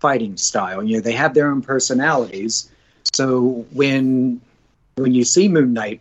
[0.00, 0.82] fighting style.
[0.82, 2.68] You know, they have their own personalities.
[3.14, 4.40] So when
[4.96, 6.00] when you see Moon Knight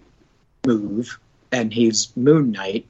[0.66, 1.20] move
[1.52, 2.88] and he's Moon Knight,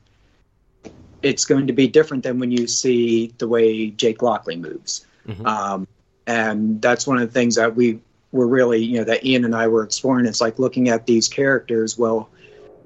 [1.21, 5.05] it's going to be different than when you see the way Jake Lockley moves.
[5.27, 5.45] Mm-hmm.
[5.45, 5.87] Um,
[6.25, 7.99] and that's one of the things that we
[8.31, 10.25] were really, you know, that Ian and I were exploring.
[10.25, 11.97] It's like looking at these characters.
[11.97, 12.29] Well,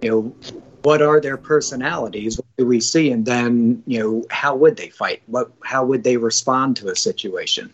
[0.01, 0.35] you know,
[0.83, 2.37] what are their personalities?
[2.37, 3.11] What do we see?
[3.11, 5.21] And then, you know, how would they fight?
[5.27, 7.73] What, how would they respond to a situation?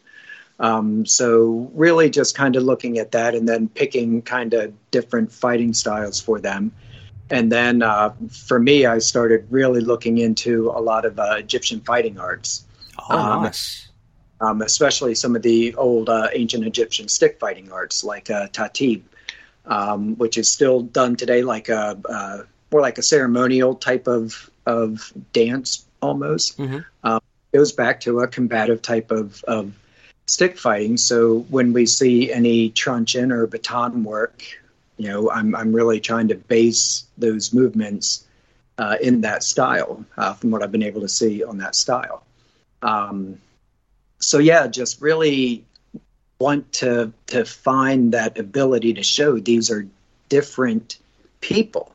[0.59, 5.31] Um, so really just kind of looking at that and then picking kind of different
[5.31, 6.71] fighting styles for them.
[7.31, 8.13] And then uh,
[8.47, 12.65] for me, I started really looking into a lot of uh, Egyptian fighting arts.
[13.09, 13.89] Oh, um, nice
[14.41, 19.01] um, especially some of the old uh, ancient Egyptian stick fighting arts like uh, tahtib,
[19.65, 24.49] um, which is still done today, like a uh, more like a ceremonial type of
[24.65, 26.57] of dance almost.
[26.57, 26.79] Mm-hmm.
[27.03, 27.19] Um,
[27.53, 29.73] goes back to a combative type of, of
[30.27, 30.97] stick fighting.
[30.97, 34.43] So when we see any truncheon or baton work,
[34.99, 38.27] you know, I'm I'm really trying to base those movements
[38.77, 42.23] uh, in that style uh, from what I've been able to see on that style.
[42.81, 43.39] Um,
[44.19, 45.63] so yeah, just really
[46.39, 49.87] want to to find that ability to show these are
[50.27, 50.97] different
[51.39, 51.93] people,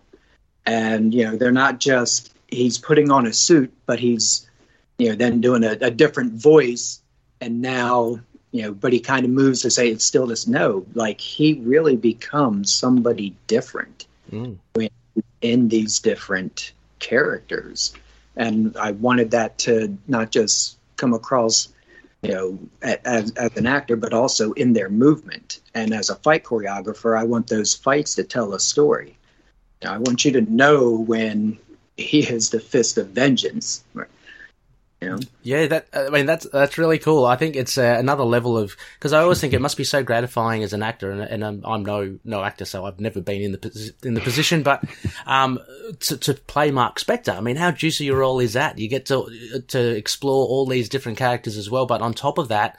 [0.64, 4.49] and you know they're not just he's putting on a suit, but he's
[4.97, 7.03] you know then doing a, a different voice,
[7.43, 8.19] and now
[8.55, 11.55] you know, but he kind of moves to say it's still this no, like he
[11.64, 14.57] really becomes somebody different mm.
[15.43, 17.93] in these different characters,
[18.37, 21.69] and I wanted that to not just come across
[22.23, 25.61] you know, as, as an actor, but also in their movement.
[25.75, 29.19] And as a fight choreographer, I want those fights to tell a story.
[29.83, 31.59] Now, I want you to know when
[31.97, 33.85] he is the fist of vengeance.
[33.95, 34.07] You
[35.01, 35.19] know?
[35.43, 37.25] Yeah, that I mean that's that's really cool.
[37.25, 40.03] I think it's uh, another level of because I always think it must be so
[40.03, 43.43] gratifying as an actor, and, and I'm, I'm, no no actor, so I've never been
[43.43, 44.85] in the in the position, but
[45.27, 45.61] um,
[46.01, 47.37] to, to play Mark Spector.
[47.37, 48.79] I mean, how juicy your role is that?
[48.79, 52.49] You get to to explore all these different characters as well, but on top of
[52.49, 52.77] that,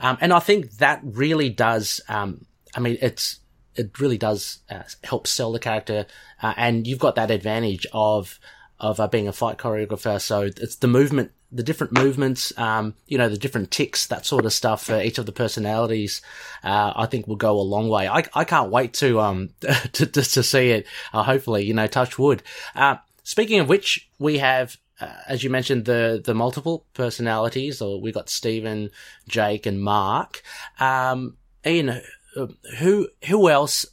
[0.00, 2.00] um, and I think that really does.
[2.08, 3.40] Um, I mean, it's
[3.74, 6.06] it really does uh, help sell the character,
[6.42, 8.38] uh, and you've got that advantage of
[8.78, 10.20] of uh, being a fight choreographer.
[10.20, 14.44] So it's the movement the different movements, um, you know, the different ticks, that sort
[14.44, 16.20] of stuff for each of the personalities,
[16.64, 18.08] uh, I think will go a long way.
[18.08, 20.86] I, I can't wait to, um, to, to, to, see it.
[21.12, 22.42] Uh, hopefully, you know, touch wood.
[22.74, 28.00] Uh, speaking of which, we have, uh, as you mentioned, the, the multiple personalities, or
[28.00, 28.90] we got Stephen,
[29.28, 30.42] Jake, and Mark.
[30.80, 32.46] Um, Ian, uh,
[32.78, 33.86] who, who else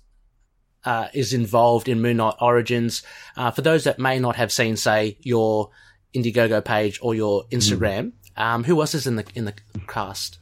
[0.86, 3.04] uh, is involved in Moon Knight Origins.
[3.38, 5.70] Uh, for those that may not have seen, say, your
[6.14, 8.12] Indiegogo page or your Instagram.
[8.38, 8.42] Mm.
[8.42, 9.54] Um, who else is in the in the
[9.88, 10.40] cast?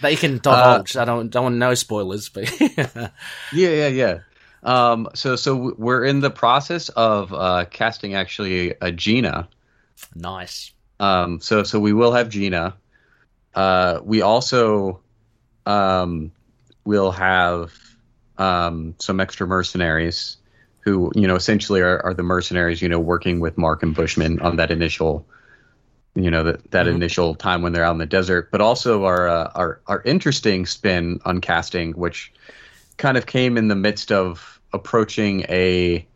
[0.00, 0.96] They can divulge.
[0.96, 3.08] Uh, I don't don't want no spoilers, but yeah,
[3.52, 4.18] yeah, yeah.
[4.62, 9.48] Um, so so we're in the process of uh, casting actually a Gena.
[10.14, 10.72] Nice.
[11.00, 12.76] Um, so so we will have Gena.
[13.54, 15.00] Uh, we also
[15.66, 16.32] um,
[16.84, 17.72] will have
[18.38, 20.36] um, some extra mercenaries
[20.82, 24.40] who you know essentially are, are the mercenaries you know working with Mark and Bushman
[24.40, 25.26] on that initial
[26.14, 26.96] you know that that mm-hmm.
[26.96, 30.66] initial time when they're out in the desert, but also our uh, our our interesting
[30.66, 32.32] spin on casting, which
[32.98, 36.06] kind of came in the midst of approaching a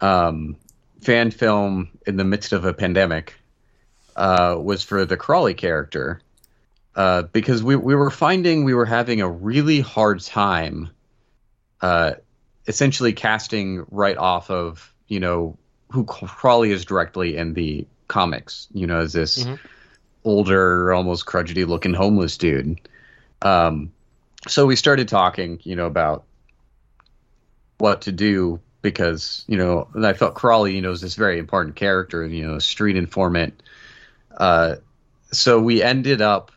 [0.00, 0.56] um,
[1.00, 3.34] fan film in the midst of a pandemic,
[4.16, 6.20] uh, was for the Crawley character,
[6.94, 10.90] uh, because we we were finding we were having a really hard time
[11.80, 12.12] uh,
[12.70, 15.58] essentially casting right off of you know
[15.90, 18.68] who Crawley is directly in the comics.
[18.72, 19.56] You know, as this mm-hmm.
[20.24, 22.80] older, almost crudgety looking homeless dude.
[23.42, 23.92] Um,
[24.46, 26.24] so we started talking, you know, about
[27.78, 31.74] what to do because you know I felt Crawley, you know, is this very important
[31.74, 33.62] character, and, you know, street informant.
[34.34, 34.76] Uh,
[35.32, 36.52] so we ended up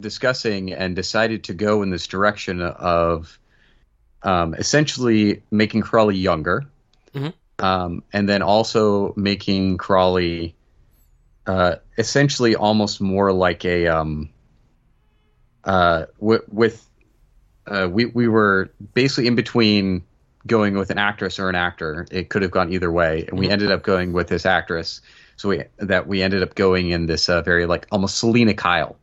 [0.00, 3.38] discussing and decided to go in this direction of
[4.24, 6.64] um, essentially making Crawley younger,
[7.14, 7.64] mm-hmm.
[7.64, 10.56] um, and then also making Crawley
[11.46, 14.30] uh, essentially almost more like a um,
[15.64, 16.88] uh, w- with
[17.66, 20.02] uh, we we were basically in between
[20.46, 22.06] going with an actress or an actor.
[22.10, 23.38] It could have gone either way, and mm-hmm.
[23.38, 25.02] we ended up going with this actress.
[25.36, 28.96] So we that we ended up going in this uh, very like almost Selina Kyle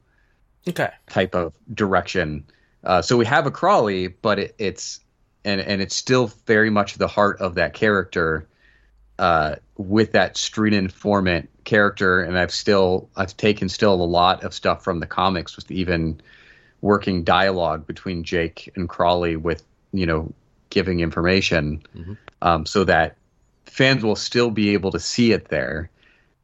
[0.67, 2.43] okay type of direction.
[2.83, 5.00] Uh, so we have a Crawley, but it, it's
[5.43, 8.47] and and it's still very much the heart of that character
[9.19, 12.21] uh, with that street informant character.
[12.21, 16.21] And I've still I've taken still a lot of stuff from the comics with even
[16.81, 20.33] working dialogue between Jake and Crawley with you know
[20.69, 22.13] giving information mm-hmm.
[22.41, 23.17] um, so that
[23.65, 25.89] fans will still be able to see it there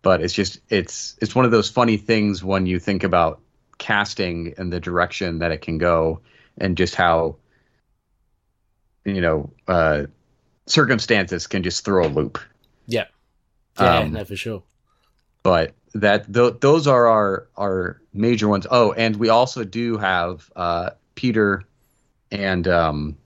[0.02, 3.40] but it's just it's it's one of those funny things when you think about
[3.78, 6.20] casting and the direction that it can go
[6.58, 7.36] and just how
[9.18, 10.04] you know uh
[10.68, 12.38] circumstances can just throw a loop
[12.86, 13.06] yeah
[13.80, 14.64] yeah um, no for sure
[15.44, 18.68] but that th- those are our our major ones.
[18.70, 21.64] Oh, and we also do have uh, Peter
[22.32, 23.18] and um,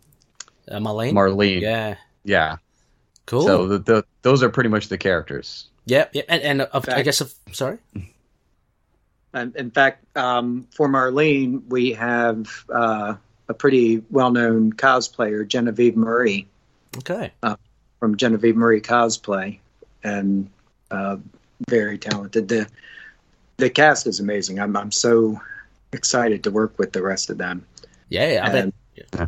[0.69, 1.13] uh, Marlene.
[1.13, 1.61] Marlene.
[1.61, 1.95] Yeah.
[2.23, 2.57] Yeah.
[3.25, 3.43] Cool.
[3.43, 5.67] So the, the those are pretty much the characters.
[5.85, 6.11] Yep.
[6.13, 7.79] Yeah, and, and fact, I guess sorry.
[9.33, 13.15] And in fact, um, for Marlene, we have uh,
[13.51, 16.47] a pretty well-known cosplayer, Genevieve Marie.
[16.97, 17.31] Okay.
[17.43, 17.57] Uh,
[17.99, 19.59] from Genevieve Marie Cosplay,
[20.03, 20.49] and
[20.89, 21.17] uh,
[21.69, 22.47] very talented.
[22.47, 22.67] The
[23.57, 24.59] the cast is amazing.
[24.59, 25.39] I'm I'm so
[25.93, 27.65] excited to work with the rest of them.
[28.09, 29.09] Yeah, I and, bet.
[29.13, 29.27] Yeah.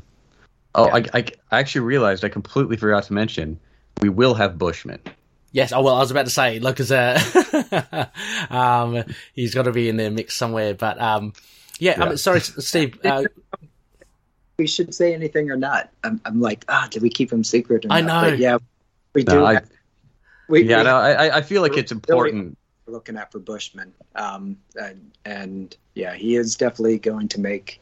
[0.76, 1.06] Oh, yeah.
[1.14, 3.60] I, I actually realized I completely forgot to mention
[4.02, 5.00] we will have Bushman.
[5.52, 5.72] Yes.
[5.72, 8.10] Oh well, I was about to say, look, as uh,
[8.50, 10.74] um, he's got to be in their mix somewhere.
[10.74, 11.34] But um,
[11.78, 12.04] yeah, yeah.
[12.06, 13.00] I'm sorry, Steve.
[13.06, 13.26] Uh,
[14.58, 15.90] we should say anything or not.
[16.04, 17.86] I'm, I'm like, ah, did we keep him secret?
[17.90, 18.30] I know.
[18.30, 18.58] But yeah,
[19.14, 19.44] we do.
[19.44, 19.62] I,
[20.48, 22.58] we, yeah, we, no, I, I feel like it's important.
[22.86, 27.82] looking at for Bushman, um, and, and yeah, he is definitely going to make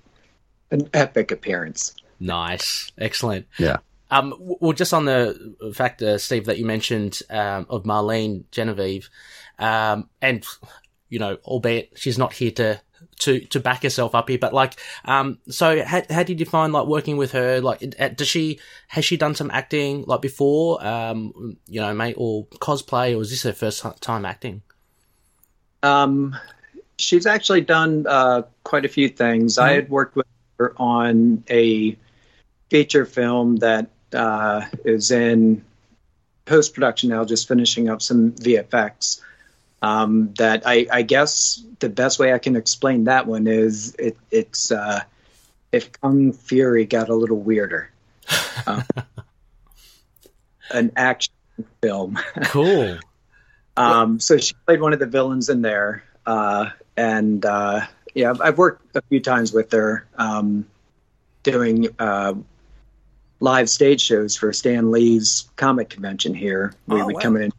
[0.72, 1.96] an epic appearance.
[2.20, 3.48] Nice, excellent.
[3.58, 3.78] Yeah.
[4.12, 9.10] Um, well, just on the fact, uh, Steve, that you mentioned um, of Marlene Genevieve,
[9.58, 10.46] um, and
[11.10, 12.82] you know, albeit she's not here to
[13.22, 14.38] to to back herself up here.
[14.38, 17.62] But like, um, so how how did you find like working with her?
[17.62, 17.80] Like,
[18.16, 20.86] does she has she done some acting like before?
[20.86, 24.62] Um, you know, mate, or cosplay, or is this her first time acting?
[25.84, 26.36] Um,
[26.98, 29.56] she's actually done uh, quite a few things.
[29.56, 29.70] Mm-hmm.
[29.70, 30.28] I had worked with
[30.60, 31.98] her on a
[32.70, 35.64] feature film that uh, is in
[36.46, 39.22] post production now, just finishing up some VFX.
[39.82, 44.16] Um, that I, I, guess the best way I can explain that one is it,
[44.30, 45.02] it's uh,
[45.72, 47.90] if Kung Fury got a little weirder.
[48.68, 48.84] Uh,
[50.72, 51.34] an action
[51.82, 52.20] film.
[52.46, 53.00] Cool.
[53.78, 57.82] um, so she played one of the villains in there, uh, and uh,
[58.14, 60.66] yeah, I've worked a few times with her um,
[61.44, 62.34] doing uh,
[63.40, 66.74] live stage shows for Stan Lee's comic convention here.
[66.88, 67.22] We oh, would wow.
[67.22, 67.52] come in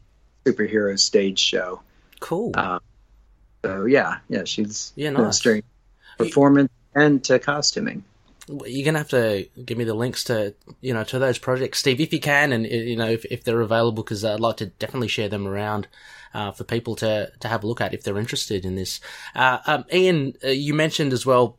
[0.44, 1.80] superhero stage show.
[2.22, 2.52] Cool.
[2.54, 2.78] Uh,
[3.64, 5.40] so yeah, yeah, she's yeah, nice.
[5.40, 5.64] during
[6.18, 8.04] performance and to costuming.
[8.48, 12.00] You're gonna have to give me the links to you know to those projects, Steve,
[12.00, 15.08] if you can, and you know if, if they're available, because I'd like to definitely
[15.08, 15.88] share them around
[16.32, 19.00] uh, for people to to have a look at if they're interested in this.
[19.34, 21.58] Uh, um, Ian, uh, you mentioned as well,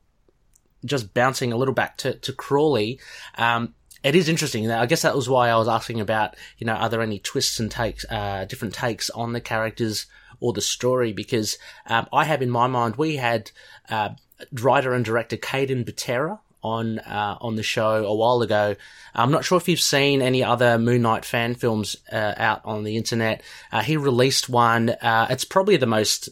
[0.85, 3.01] just bouncing a little back to to Crawley.
[3.37, 4.69] Um, it is interesting.
[4.69, 7.59] I guess that was why I was asking about, you know, are there any twists
[7.61, 10.07] and takes, uh, different takes on the characters
[10.43, 13.49] or the story because um, I have in my mind we had
[13.89, 14.09] uh,
[14.61, 18.75] writer and director Kaidan Butera on uh, on the show a while ago.
[19.15, 22.83] I'm not sure if you've seen any other Moon Knight fan films uh, out on
[22.83, 23.41] the internet.
[23.71, 24.89] Uh, he released one.
[24.89, 26.29] Uh, it's probably the most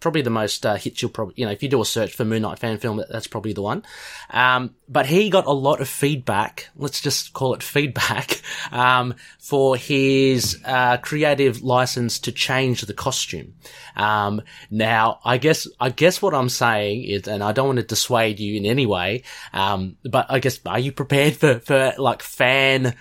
[0.00, 2.24] probably the most uh, hits you'll probably, you know, if you do a search for
[2.24, 3.84] Moon Knight fan film, that's probably the one.
[4.30, 8.40] Um, but he got a lot of feedback, let's just call it feedback,
[8.72, 13.54] um, for his, uh, creative license to change the costume.
[13.96, 17.84] Um, now, I guess, I guess what I'm saying is, and I don't want to
[17.84, 22.22] dissuade you in any way, um, but I guess, are you prepared for, for like
[22.22, 22.94] fan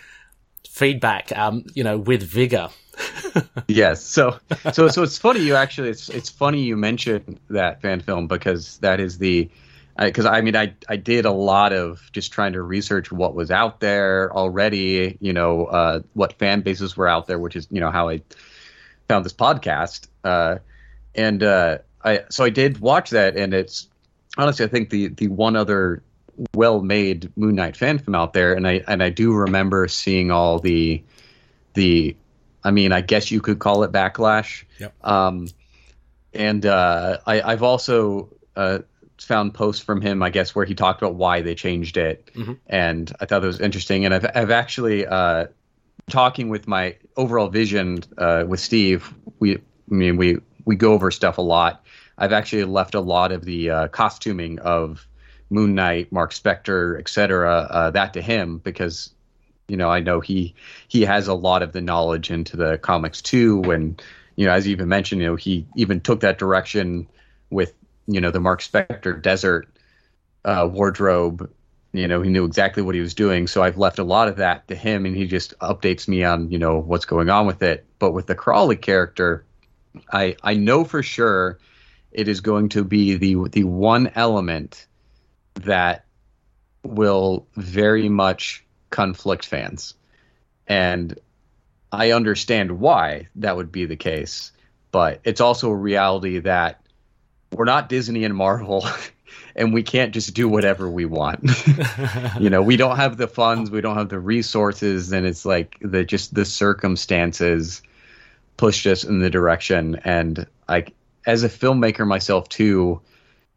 [0.70, 2.70] feedback, um, you know, with vigor?
[3.68, 4.04] yes.
[4.04, 4.40] So
[4.74, 8.78] so so it's funny you actually it's it's funny you mentioned that fan film because
[8.78, 9.50] that is the
[9.98, 13.34] because I, I, mean I I did a lot of just trying to research what
[13.34, 17.68] was out there already, you know, uh, what fan bases were out there, which is
[17.72, 18.22] you know how I
[19.08, 20.08] found this podcast.
[20.24, 20.58] Uh,
[21.14, 23.88] and uh, I so I did watch that, and it's
[24.38, 26.04] honestly I think the the one other
[26.54, 30.30] well made Moon Knight fan film out there, and I and I do remember seeing
[30.30, 31.04] all the
[31.74, 32.16] the
[32.66, 34.64] I mean, I guess you could call it backlash.
[34.80, 34.94] Yep.
[35.04, 35.48] Um,
[36.34, 38.80] and uh, I, have also uh,
[39.20, 42.54] found posts from him, I guess, where he talked about why they changed it, mm-hmm.
[42.68, 44.04] and I thought that was interesting.
[44.04, 45.46] And I've, I've actually uh,
[46.10, 49.14] talking with my overall vision uh, with Steve.
[49.40, 51.86] We, I mean, we we go over stuff a lot.
[52.18, 55.08] I've actually left a lot of the uh, costuming of
[55.50, 57.68] Moon Knight, Mark Spector, etc.
[57.70, 59.14] Uh, that to him because
[59.68, 60.56] you know I know he
[60.88, 63.62] he has a lot of the knowledge into the comics too.
[63.72, 64.02] And
[64.36, 67.08] you know, as you even mentioned, you know, he even took that direction
[67.50, 67.74] with
[68.08, 69.68] you know the Mark Spector Desert
[70.44, 71.52] uh, wardrobe.
[71.94, 73.48] You know, he knew exactly what he was doing.
[73.48, 76.52] So I've left a lot of that to him, and he just updates me on
[76.52, 77.86] you know what's going on with it.
[78.00, 79.46] But with the Crawley character,
[80.12, 81.60] I I know for sure
[82.12, 84.88] it is going to be the the one element
[85.56, 86.06] that
[86.84, 88.65] will very much
[88.96, 89.94] conflict fans.
[90.68, 91.20] And
[91.92, 94.54] I understand why that would be the case,
[94.92, 96.82] but it's also a reality that
[97.52, 98.88] we're not Disney and Marvel
[99.56, 101.50] and we can't just do whatever we want.
[102.40, 105.78] you know, we don't have the funds, we don't have the resources, and it's like
[105.82, 107.82] the just the circumstances
[108.56, 110.00] pushed us in the direction.
[110.06, 110.94] And like
[111.26, 113.02] as a filmmaker myself too,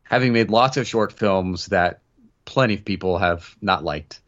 [0.03, 2.01] having made lots of short films that
[2.45, 4.21] plenty of people have not liked.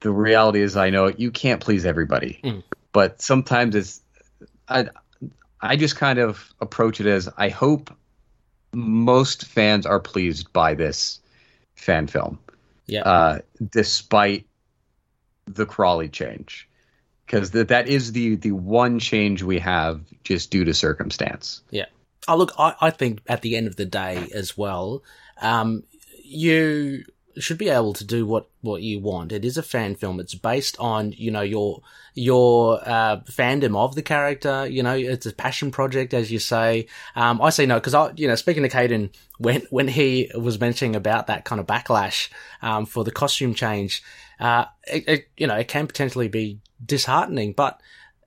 [0.00, 2.62] The reality is, I know you can't please everybody, mm.
[2.92, 4.00] but sometimes it's.
[4.68, 4.88] I
[5.60, 7.90] I just kind of approach it as I hope
[8.72, 11.20] most fans are pleased by this
[11.74, 12.38] fan film.
[12.86, 13.02] Yeah.
[13.02, 13.38] Uh,
[13.70, 14.46] despite
[15.46, 16.68] the Crawley change,
[17.26, 21.62] because that that is the the one change we have just due to circumstance.
[21.70, 21.86] Yeah.
[22.26, 25.02] Oh, look, I, I think at the end of the day as well,
[25.40, 25.82] um,
[26.22, 27.04] you
[27.42, 29.32] should be able to do what, what you want.
[29.32, 30.20] It is a fan film.
[30.20, 31.82] It's based on, you know, your,
[32.14, 34.66] your, uh, fandom of the character.
[34.66, 36.86] You know, it's a passion project, as you say.
[37.14, 40.60] Um, I say no, cause I, you know, speaking to Caden, when, when he was
[40.60, 42.28] mentioning about that kind of backlash,
[42.62, 44.02] um, for the costume change,
[44.40, 47.80] uh, it, it, you know, it can potentially be disheartening, but,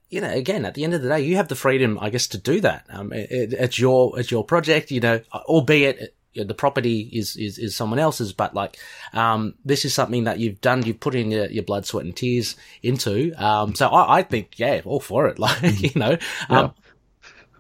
[0.09, 2.28] you know, again, at the end of the day, you have the freedom, I guess,
[2.28, 2.86] to do that.
[2.89, 7.75] Um, it, it's your, it's your project, you know, albeit the property is, is, is
[7.75, 8.77] someone else's, but like,
[9.13, 12.15] um, this is something that you've done, you've put in your, your blood, sweat and
[12.15, 13.34] tears into.
[13.38, 15.38] Um, so I, I think, yeah, all for it.
[15.41, 16.17] Like, you know,
[16.49, 16.69] um, yeah.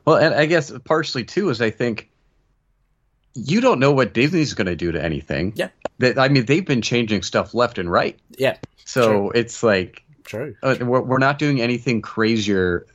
[0.05, 2.09] well, and I guess partially too is I think
[3.33, 5.53] you don't know what Disney's going to do to anything.
[5.55, 5.69] Yeah.
[5.97, 8.19] That, I mean, they've been changing stuff left and right.
[8.37, 8.57] Yeah.
[8.85, 9.31] So True.
[9.33, 10.55] it's like, True.
[10.61, 12.85] Uh, we're, we're not doing anything crazier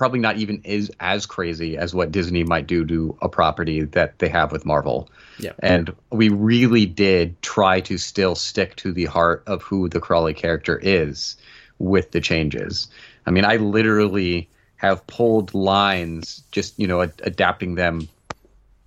[0.00, 4.18] probably not even is as crazy as what Disney might do to a property that
[4.18, 5.10] they have with Marvel.
[5.38, 5.52] Yeah.
[5.58, 10.32] And we really did try to still stick to the heart of who the Crawley
[10.32, 11.36] character is
[11.78, 12.88] with the changes.
[13.26, 18.08] I mean, I literally have pulled lines, just, you know, ad- adapting them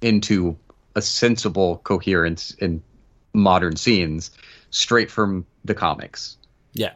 [0.01, 0.57] into
[0.95, 2.81] a sensible coherence in
[3.35, 4.31] modern scenes
[4.71, 6.37] straight from the comics.
[6.73, 6.93] Yeah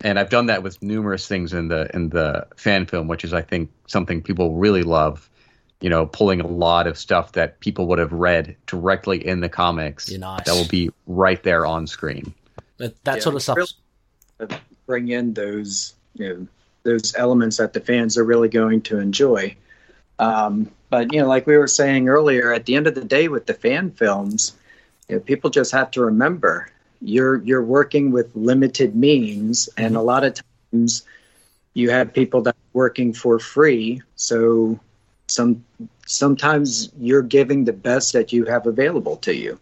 [0.00, 3.32] and I've done that with numerous things in the in the fan film, which is
[3.32, 5.28] I think something people really love.
[5.80, 9.48] You know, pulling a lot of stuff that people would have read directly in the
[9.48, 10.44] comics nice.
[10.44, 12.34] that will be right there on screen.
[12.78, 13.58] That, that yeah, sort of stuff.
[14.40, 16.46] Really bring in those you know
[16.82, 19.54] those elements that the fans are really going to enjoy.
[20.18, 23.28] Um, but you know, like we were saying earlier, at the end of the day,
[23.28, 24.56] with the fan films,
[25.08, 26.70] you know, people just have to remember
[27.00, 30.40] you're you're working with limited means and a lot of
[30.72, 31.02] times
[31.74, 34.02] you have people that are working for free.
[34.16, 34.80] So
[35.28, 35.64] some
[36.06, 39.58] sometimes you're giving the best that you have available to you.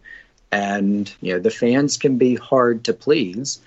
[0.51, 3.59] And you know the fans can be hard to please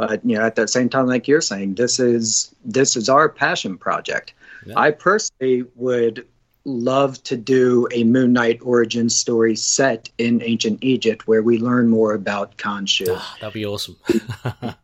[0.00, 3.28] but you know at the same time like you're saying this is this is our
[3.28, 4.32] passion project.
[4.64, 4.78] Yeah.
[4.78, 6.26] i personally would
[6.70, 11.88] love to do a Moon Knight origin story set in ancient Egypt where we learn
[11.88, 13.06] more about Khonshu.
[13.10, 13.96] Oh, that'd be awesome.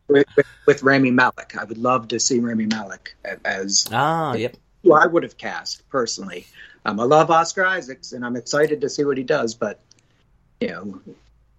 [0.08, 1.56] with, with, with, Rami Malek.
[1.58, 3.86] I would love to see Rami Malek as.
[3.92, 4.56] Ah, yep.
[4.82, 6.46] Who I would have cast personally.
[6.84, 9.80] Um, I love Oscar Isaacs and I'm excited to see what he does, but,
[10.60, 11.00] you know,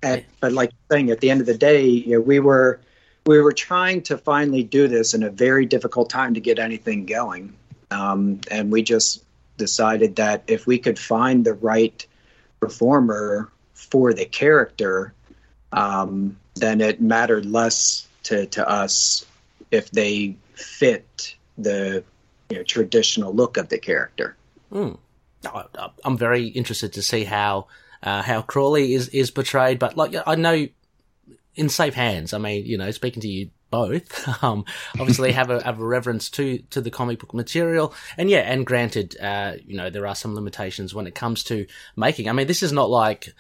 [0.04, 2.80] at, but like saying at the end of the day, you know, we were.
[3.26, 7.06] We were trying to finally do this in a very difficult time to get anything
[7.06, 7.54] going.
[7.92, 9.26] Um, and we just
[9.58, 12.06] decided that if we could find the right
[12.60, 15.14] performer for the character,
[15.72, 19.26] um, then it mattered less to, to us
[19.72, 22.04] if they fit the
[22.50, 24.36] you know, traditional look of the character.
[24.72, 24.98] Mm.
[26.04, 27.68] I'm very interested to see how
[28.04, 30.68] uh, how Crawley is is portrayed, but like I know
[31.56, 32.34] in safe hands.
[32.34, 34.28] I mean, you know, speaking to you both.
[34.44, 34.66] Um,
[35.00, 37.94] obviously have a, have a reverence to, to the comic book material.
[38.18, 41.66] And yeah, and granted, uh, you know, there are some limitations when it comes to
[41.96, 42.30] making.
[42.30, 43.34] I mean, this is not like,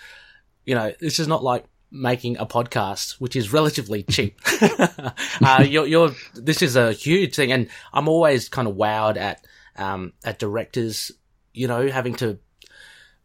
[0.65, 4.39] you know, this is not like making a podcast, which is relatively cheap.
[4.61, 7.51] uh, you're, you're, this is a huge thing.
[7.51, 11.11] And I'm always kind of wowed at, um, at directors,
[11.53, 12.39] you know, having to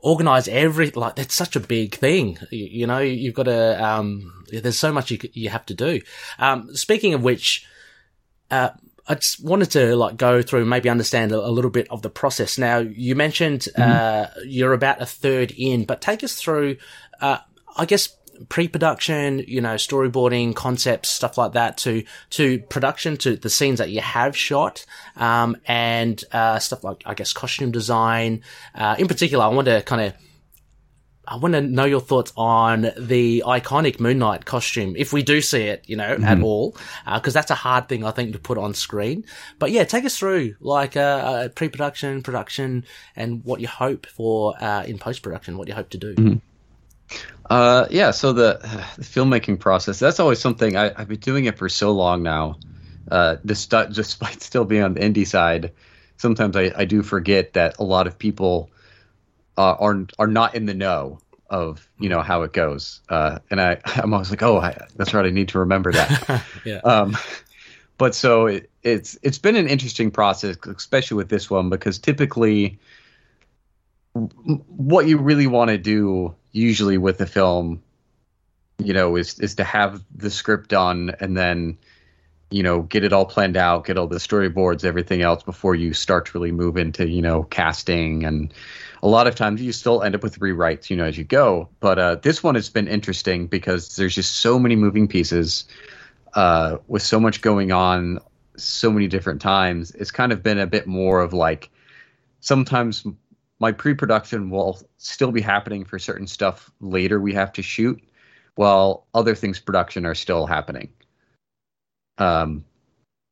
[0.03, 4.45] organize every like that's such a big thing you, you know you've got to um
[4.51, 6.01] there's so much you you have to do
[6.39, 7.65] um speaking of which
[8.51, 8.71] uh
[9.07, 12.11] I just wanted to like go through maybe understand a, a little bit of the
[12.11, 12.57] process.
[12.57, 13.83] Now you mentioned mm-hmm.
[13.83, 16.77] uh, you're about a third in, but take us through,
[17.21, 17.39] uh,
[17.77, 18.17] I guess
[18.49, 23.91] pre-production, you know, storyboarding, concepts, stuff like that, to to production, to the scenes that
[23.91, 24.85] you have shot,
[25.17, 28.43] um, and uh, stuff like I guess costume design.
[28.75, 30.15] Uh, in particular, I want to kind of.
[31.25, 35.41] I want to know your thoughts on the iconic Moon Knight costume, if we do
[35.41, 36.25] see it, you know, mm-hmm.
[36.25, 36.77] at all,
[37.15, 39.25] because uh, that's a hard thing I think to put on screen.
[39.61, 44.61] But yeah, take us through like uh, uh pre-production, production, and what you hope for
[44.61, 46.15] uh, in post-production, what you hope to do.
[46.17, 46.39] Mm-hmm.
[47.49, 48.59] Uh, yeah, so the,
[48.97, 52.57] the, filmmaking process, that's always something I, have been doing it for so long now.
[53.11, 55.73] Uh, despite, despite still being on the indie side,
[56.17, 58.71] sometimes I, I do forget that a lot of people
[59.59, 61.19] uh, are are not in the know
[61.51, 63.01] of you know how it goes.
[63.09, 66.45] Uh, and I I'm always like, oh, I, that's right, I need to remember that.
[66.65, 66.79] yeah.
[66.79, 67.17] Um,
[67.99, 72.79] but so it, it's it's been an interesting process, especially with this one, because typically
[74.15, 77.83] what you really want to do usually with a film,
[78.79, 81.79] you know, is is to have the script done and then,
[82.51, 85.93] you know, get it all planned out, get all the storyboards, everything else before you
[85.95, 88.53] start to really move into, you know, casting and
[89.03, 91.69] a lot of times you still end up with rewrites, you know, as you go.
[91.81, 95.65] But uh, this one has been interesting because there's just so many moving pieces,
[96.35, 98.21] uh, with so much going on,
[98.57, 99.91] so many different times.
[99.93, 101.71] It's kind of been a bit more of like
[102.41, 103.05] sometimes
[103.63, 108.03] my pre-production will still be happening for certain stuff later we have to shoot
[108.57, 110.89] while other things production are still happening.
[112.19, 112.65] Um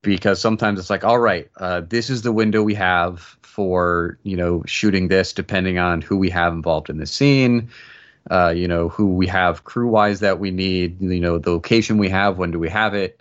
[0.02, 4.36] because sometimes it's like all right uh, this is the window we have for you
[4.36, 7.68] know shooting this depending on who we have involved in the scene
[8.30, 11.98] uh, you know who we have crew wise that we need you know the location
[11.98, 13.20] we have when do we have it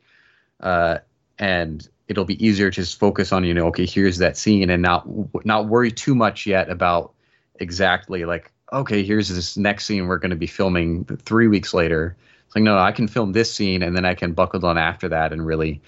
[0.62, 1.00] uh,
[1.38, 4.82] and it'll be easier to just focus on you know okay here's that scene and
[4.82, 5.08] not
[5.46, 7.14] not worry too much yet about
[7.56, 12.18] exactly like okay here's this next scene we're going to be filming three weeks later.
[12.46, 15.10] It's like no i can film this scene and then i can buckle down after
[15.10, 15.82] that and really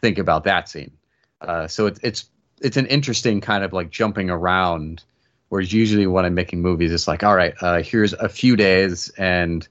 [0.00, 0.92] think about that scene.
[1.40, 2.30] Uh, so it's it's
[2.60, 5.02] it's an interesting kind of like jumping around
[5.48, 9.08] whereas usually when i'm making movies it's like all right uh, here's a few days
[9.18, 9.66] and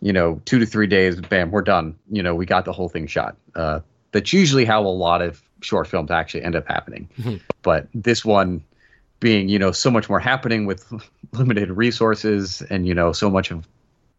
[0.00, 1.96] you know two to three days bam we're done.
[2.10, 3.36] You know we got the whole thing shot.
[3.54, 3.80] Uh,
[4.12, 7.08] that's usually how a lot of short films actually end up happening.
[7.18, 7.36] Mm-hmm.
[7.62, 8.62] But this one
[9.20, 10.92] being, you know, so much more happening with
[11.32, 13.66] limited resources and, you know, so much of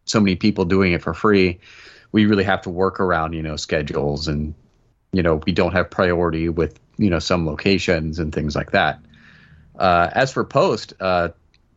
[0.04, 1.60] so many people doing it for free,
[2.12, 4.54] we really have to work around, you know, schedules and,
[5.12, 8.98] you know, we don't have priority with, you know, some locations and things like that.
[9.78, 11.28] Uh, as for post, uh,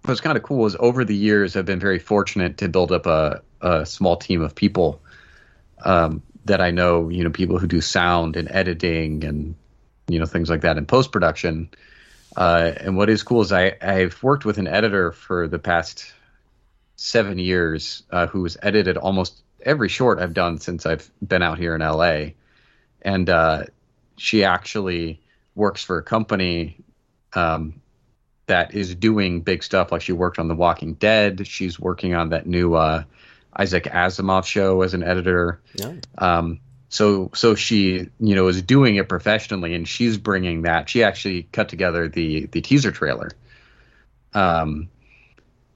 [0.03, 3.05] what's kind of cool is over the years I've been very fortunate to build up
[3.05, 5.01] a, a small team of people
[5.83, 9.55] um, that I know, you know, people who do sound and editing and
[10.07, 11.69] you know things like that in post production.
[12.35, 16.13] Uh, and what is cool is I I've worked with an editor for the past
[16.95, 21.57] seven years uh, who has edited almost every short I've done since I've been out
[21.57, 22.31] here in LA,
[23.01, 23.63] and uh,
[24.17, 25.21] she actually
[25.55, 26.77] works for a company
[27.33, 27.81] um,
[28.47, 29.91] that is doing big stuff.
[29.91, 31.47] Like she worked on The Walking Dead.
[31.47, 33.03] She's working on that new uh,
[33.55, 35.61] Isaac Asimov show as an editor.
[35.75, 35.93] Yeah.
[36.17, 40.89] Um, so so she you know is doing it professionally, and she's bringing that.
[40.89, 43.31] She actually cut together the the teaser trailer.
[44.33, 44.89] Um,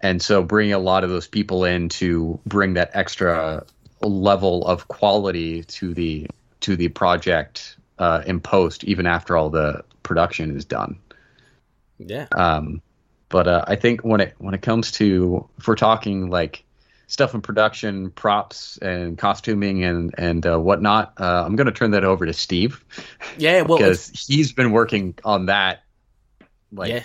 [0.01, 3.65] and so bringing a lot of those people in to bring that extra
[4.01, 6.27] level of quality to the
[6.61, 10.99] to the project uh, in post, even after all the production is done.
[11.97, 12.27] Yeah.
[12.31, 12.81] Um,
[13.27, 16.63] but uh, I think when it when it comes to if we're talking like
[17.09, 21.13] stuff in production, props and costuming and and uh, whatnot.
[21.19, 22.83] Uh, I'm going to turn that over to Steve.
[23.37, 25.83] Yeah, well, because he's been working on that.
[26.71, 27.03] Like, yeah.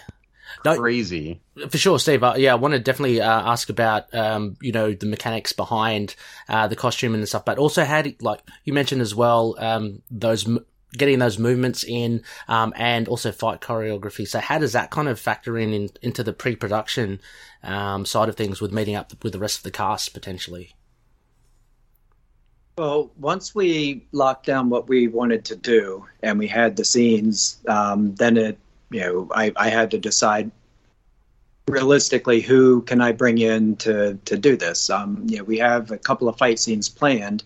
[0.64, 2.22] No, crazy for sure, Steve.
[2.22, 6.14] Uh, yeah, I want to definitely uh, ask about um, you know the mechanics behind
[6.48, 10.02] uh, the costume and stuff, but also how do, like you mentioned as well um,
[10.10, 10.46] those
[10.96, 14.26] getting those movements in, um, and also fight choreography.
[14.26, 17.20] So how does that kind of factor in, in into the pre-production
[17.62, 20.74] um, side of things with meeting up with the rest of the cast potentially?
[22.76, 27.58] Well, once we locked down what we wanted to do and we had the scenes,
[27.68, 28.58] um, then it,
[28.90, 30.50] you know, I, I had to decide
[31.68, 34.90] realistically who can I bring in to to do this.
[34.90, 37.44] Um, you know, we have a couple of fight scenes planned,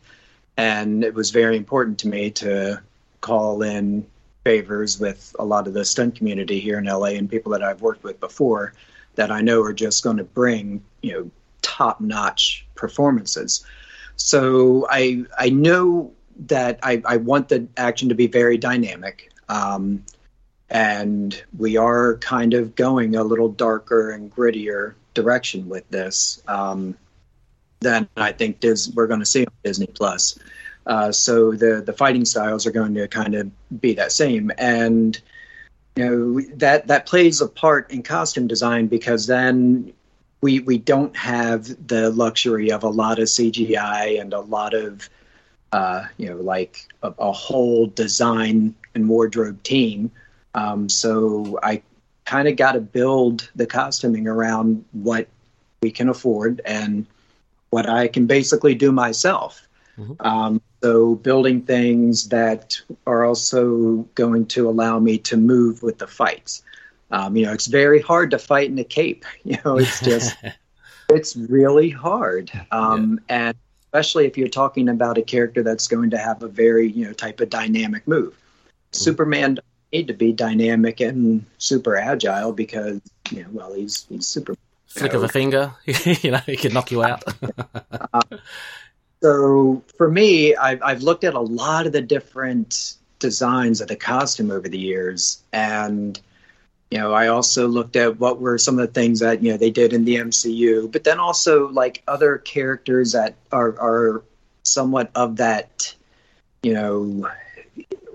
[0.56, 2.82] and it was very important to me to
[3.20, 4.06] call in
[4.44, 7.82] favors with a lot of the stunt community here in LA and people that I've
[7.82, 8.72] worked with before
[9.16, 11.30] that I know are just going to bring you know
[11.62, 13.64] top notch performances.
[14.16, 16.12] So I I know
[16.46, 19.30] that I, I want the action to be very dynamic.
[19.48, 20.04] Um,
[20.70, 26.96] and we are kind of going a little darker and grittier direction with this um,
[27.80, 30.38] than I think Dis- we're going to see on Disney Plus.
[30.88, 35.20] Uh, so the the fighting styles are going to kind of be that same, and
[35.94, 39.92] you know that that plays a part in costume design because then
[40.40, 45.08] we we don't have the luxury of a lot of CGI and a lot of
[45.72, 50.10] uh, you know like a, a whole design and wardrobe team
[50.54, 51.82] um, so I
[52.24, 55.28] kind of got to build the costuming around what
[55.82, 57.06] we can afford and
[57.70, 59.66] what I can basically do myself.
[59.98, 60.14] Mm-hmm.
[60.20, 66.06] Um, so building things that are also going to allow me to move with the
[66.06, 66.62] fights.
[67.10, 69.24] Um, you know, it's very hard to fight in a cape.
[69.44, 70.36] You know, it's just
[71.08, 73.48] it's really hard, um, yeah.
[73.48, 73.56] and
[73.86, 77.12] especially if you're talking about a character that's going to have a very you know
[77.12, 78.34] type of dynamic move.
[78.34, 78.72] Mm-hmm.
[78.92, 79.58] Superman
[79.92, 83.00] need to be dynamic and super agile because
[83.30, 84.54] you know, well, he's he's super.
[84.86, 87.22] Flick of a finger, you know, he can knock you out.
[88.12, 88.20] uh,
[89.22, 93.96] so for me, I've I've looked at a lot of the different designs of the
[93.96, 96.20] costume over the years, and
[96.90, 99.58] you know, I also looked at what were some of the things that you know
[99.58, 104.22] they did in the MCU, but then also like other characters that are are
[104.62, 105.94] somewhat of that,
[106.62, 107.28] you know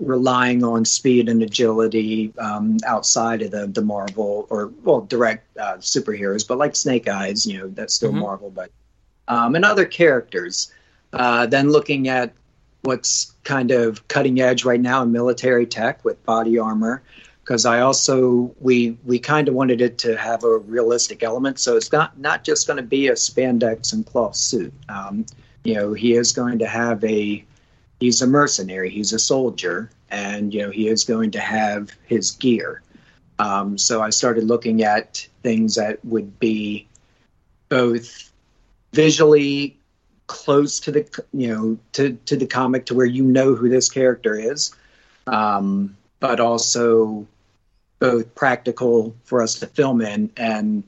[0.00, 5.76] relying on speed and agility um, outside of the, the Marvel or well direct uh,
[5.76, 8.20] superheroes, but like Snake Eyes, you know that's still mm-hmm.
[8.20, 8.70] Marvel, but
[9.28, 10.72] um, and other characters.
[11.14, 12.32] Uh, then looking at
[12.82, 17.02] what's kind of cutting edge right now in military tech with body armor,
[17.42, 21.76] because I also we we kind of wanted it to have a realistic element, so
[21.76, 24.72] it's not not just going to be a spandex and cloth suit.
[24.88, 25.26] Um,
[25.64, 27.44] you know, he is going to have a
[28.00, 32.32] he's a mercenary, he's a soldier, and you know he is going to have his
[32.32, 32.82] gear.
[33.38, 36.86] Um, so I started looking at things that would be
[37.68, 38.30] both
[38.92, 39.76] visually
[40.26, 43.88] close to the you know to to the comic to where you know who this
[43.88, 44.74] character is,
[45.26, 47.26] um, but also
[47.98, 50.84] both practical for us to film in and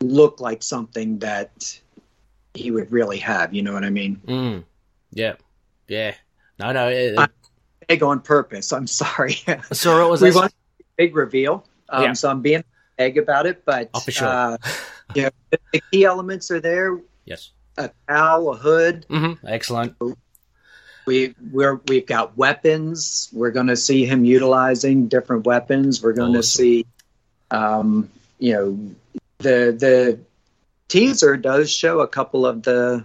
[0.00, 1.80] look like something that
[2.54, 3.54] he would really have.
[3.54, 4.20] You know what I mean?
[4.26, 4.64] Mm.
[5.12, 5.34] Yeah.
[5.88, 6.14] Yeah.
[6.58, 6.88] No, no.
[6.88, 7.30] It, I'm
[7.88, 8.72] big on purpose.
[8.72, 9.36] I'm sorry.
[9.72, 11.66] So it was we want a big reveal.
[11.88, 12.12] Um, yeah.
[12.12, 12.64] So I'm being
[12.98, 14.28] egg about it, but oh, sure.
[14.28, 14.56] Uh,
[15.14, 17.00] yeah, the key elements are there.
[17.24, 17.50] Yes.
[17.76, 19.06] A cowl, a hood.
[19.08, 19.46] Mm-hmm.
[19.46, 19.96] Excellent.
[21.06, 23.28] We we're we've got weapons.
[23.32, 26.02] We're going to see him utilizing different weapons.
[26.02, 26.62] We're going to awesome.
[26.62, 26.86] see,
[27.50, 28.78] um, you know,
[29.38, 30.18] the the
[30.88, 33.04] teaser does show a couple of the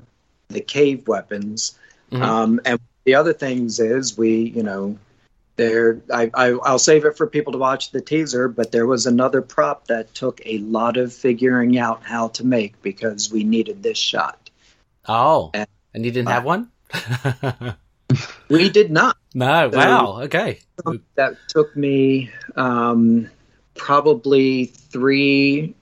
[0.49, 1.77] the cave weapons.
[2.11, 2.23] Mm-hmm.
[2.23, 4.97] Um, and the other things is we, you know,
[5.55, 9.05] there I, I will save it for people to watch the teaser, but there was
[9.05, 13.83] another prop that took a lot of figuring out how to make because we needed
[13.83, 14.46] this shot.
[15.07, 16.71] Oh, and, and you didn't uh, have one?
[18.49, 19.17] we did not.
[19.33, 20.59] No, so wow, okay.
[21.15, 23.29] That took me um,
[23.75, 25.75] probably three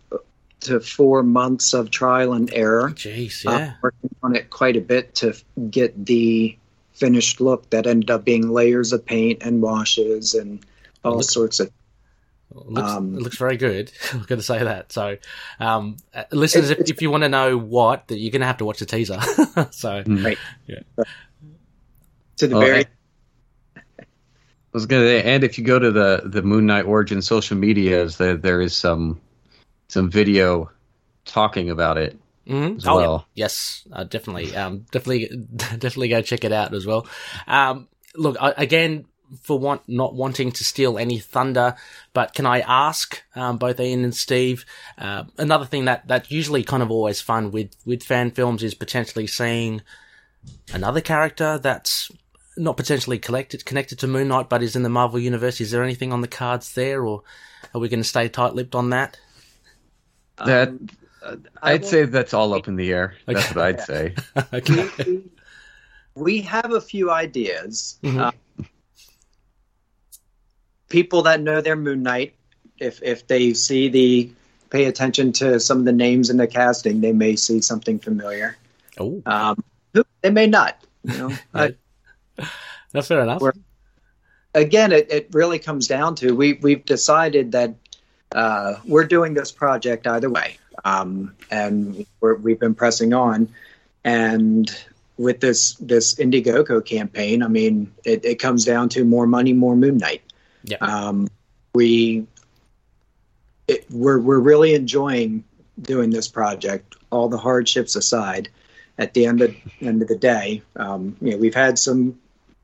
[0.61, 2.89] to four months of trial and error.
[2.91, 3.51] Jeez, yeah.
[3.51, 5.35] Uh, working on it quite a bit to
[5.69, 6.57] get the
[6.93, 10.65] finished look that ended up being layers of paint and washes and
[11.03, 11.71] all looks, sorts of.
[12.53, 13.91] Looks, um, it looks very good.
[14.13, 14.91] I'm going to say that.
[14.91, 15.17] So,
[15.59, 18.57] um, uh, listeners, if, if, you want to know what, that you're going to have
[18.57, 19.19] to watch the teaser.
[19.71, 20.37] so, right,
[20.67, 20.79] yeah.
[22.37, 22.85] To the very.
[23.75, 28.17] I was gonna, and if you go to the the Moon Knight Origin social medias,
[28.17, 29.21] there there is some
[29.87, 30.69] some video
[31.23, 32.77] talking about it mm-hmm.
[32.77, 33.25] as oh, well.
[33.33, 33.45] Yeah.
[33.45, 37.07] Yes, uh, definitely, um, definitely, definitely go check it out as well.
[37.47, 39.05] Um, look, I, again,
[39.41, 41.75] for want not wanting to steal any thunder,
[42.13, 44.65] but can I ask um, both Ian and Steve
[44.97, 48.73] uh, another thing that that usually kind of always fun with with fan films is
[48.73, 49.81] potentially seeing
[50.73, 52.11] another character that's
[52.57, 55.59] not potentially connected connected to Moon Knight, but is in the Marvel universe.
[55.59, 57.23] Is there anything on the cards there, or
[57.73, 59.19] are we going to stay tight lipped on that?
[60.37, 60.89] That um,
[61.61, 63.15] I'd say that's all up in the air.
[63.27, 63.33] Okay.
[63.33, 64.15] That's what I'd say.
[64.53, 64.89] okay.
[65.05, 65.23] we,
[66.15, 67.97] we, have a few ideas.
[68.03, 68.19] Mm-hmm.
[68.19, 68.31] Uh,
[70.89, 72.35] people that know their Moon Knight,
[72.79, 74.31] if if they see the
[74.69, 78.57] pay attention to some of the names in the casting, they may see something familiar.
[78.99, 79.63] Oh, um,
[80.21, 80.77] they may not.
[81.03, 81.17] You
[81.53, 81.69] know,
[82.91, 83.41] that's fair enough.
[84.53, 87.75] Again, it, it really comes down to we we've decided that
[88.33, 93.49] uh, we're doing this project either way, um, and we have been pressing on.
[94.03, 94.69] And
[95.17, 99.75] with this this Indiegogo campaign, I mean, it, it comes down to more money, more
[99.75, 100.21] Moon Knight.
[100.65, 100.77] Yeah.
[100.77, 101.27] Um,
[101.73, 102.25] we
[103.67, 105.43] it, we're we're really enjoying
[105.81, 106.95] doing this project.
[107.11, 108.49] All the hardships aside,
[108.97, 112.17] at the end of end of the day, um, you know, we've had some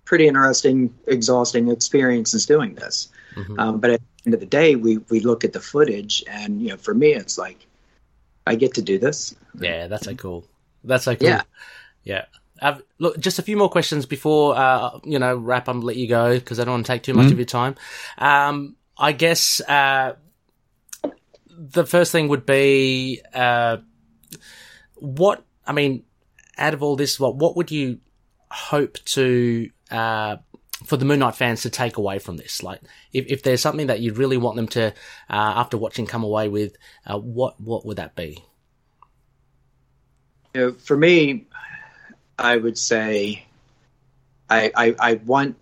[0.06, 3.10] pretty interesting, exhausting experiences doing this.
[3.36, 3.60] Mm-hmm.
[3.60, 6.62] Um, but at the end of the day, we we look at the footage, and
[6.62, 7.66] you know, for me, it's like
[8.46, 9.36] I get to do this.
[9.60, 10.46] Yeah, that's so cool.
[10.84, 11.30] That's so cool.
[11.30, 11.44] Yeah,
[12.04, 12.26] yeah.
[12.62, 15.96] I've, look, just a few more questions before uh, you know wrap up and let
[15.96, 17.34] you go because I don't want to take too much mm-hmm.
[17.34, 17.76] of your time.
[18.18, 20.16] Um, I guess uh,
[21.50, 23.78] the first thing would be uh,
[24.96, 26.04] what I mean.
[26.58, 28.00] Out of all this, what what would you
[28.52, 30.38] hope to uh,
[30.86, 32.62] for the Moon Knight fans to take away from this?
[32.62, 32.82] Like,
[33.14, 34.92] if, if there's something that you really want them to, uh,
[35.30, 38.44] after watching, come away with, uh, what what would that be?
[40.54, 41.48] You know, for me,
[42.42, 43.46] I would say,
[44.50, 45.56] I, I I want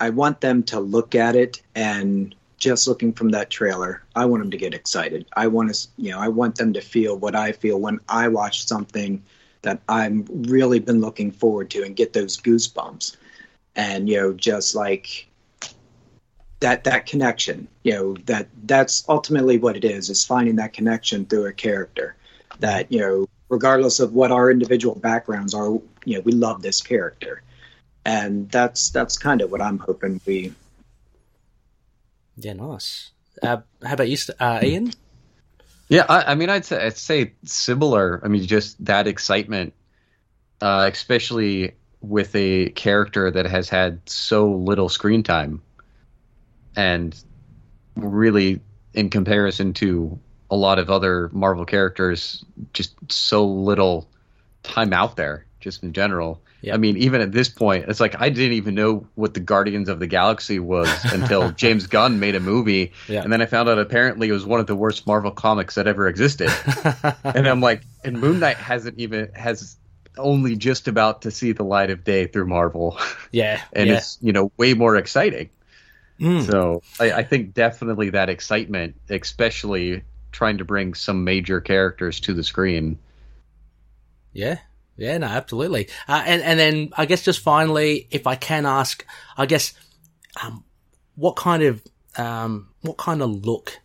[0.00, 4.40] I want them to look at it and just looking from that trailer, I want
[4.42, 5.26] them to get excited.
[5.36, 8.28] I want to, you know, I want them to feel what I feel when I
[8.28, 9.20] watch something
[9.62, 13.16] that I'm really been looking forward to and get those goosebumps.
[13.74, 15.26] And you know, just like
[16.60, 21.26] that that connection, you know, that that's ultimately what it is, is finding that connection
[21.26, 22.14] through a character.
[22.60, 25.72] That, you know, regardless of what our individual backgrounds are,
[26.06, 27.42] you know, we love this character.
[28.06, 30.52] And that's that's kind of what I'm hoping we
[32.36, 33.10] yeah, nice.
[33.42, 34.92] Uh, how about you, uh, Ian?
[35.88, 38.22] Yeah, I, I, mean, I'd say I'd say similar.
[38.24, 39.74] I mean, just that excitement,
[40.62, 45.60] uh, especially with a character that has had so little screen time,
[46.74, 47.14] and
[47.96, 48.60] really,
[48.94, 50.18] in comparison to
[50.52, 52.44] a lot of other Marvel characters,
[52.74, 54.06] just so little
[54.62, 56.42] time out there, just in general.
[56.70, 59.88] I mean, even at this point, it's like I didn't even know what the Guardians
[59.88, 63.22] of the Galaxy was until James Gunn made a movie, yeah.
[63.22, 65.88] and then I found out apparently it was one of the worst Marvel comics that
[65.88, 66.50] ever existed.
[67.24, 69.76] and I'm like, and Moon Knight hasn't even has
[70.18, 72.98] only just about to see the light of day through Marvel.
[73.34, 73.96] Yeah, and yeah.
[73.96, 75.48] it's you know way more exciting.
[76.20, 76.46] Mm.
[76.46, 80.02] So I, I think definitely that excitement, especially
[80.32, 82.98] trying to bring some major characters to the screen.
[84.32, 84.58] Yeah,
[84.96, 85.88] yeah, no, absolutely.
[86.08, 89.04] Uh, and and then I guess just finally, if I can ask,
[89.36, 89.74] I guess,
[90.42, 90.64] um,
[91.14, 91.82] what kind of
[92.16, 93.78] um, what kind of look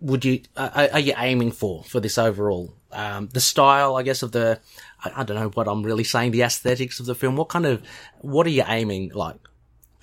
[0.00, 2.74] would you uh, are you aiming for for this overall?
[2.92, 4.60] Um, the style, I guess, of the
[5.04, 6.32] I, I, don't know what I'm really saying.
[6.32, 7.36] The aesthetics of the film.
[7.36, 7.82] What kind of
[8.20, 9.36] what are you aiming like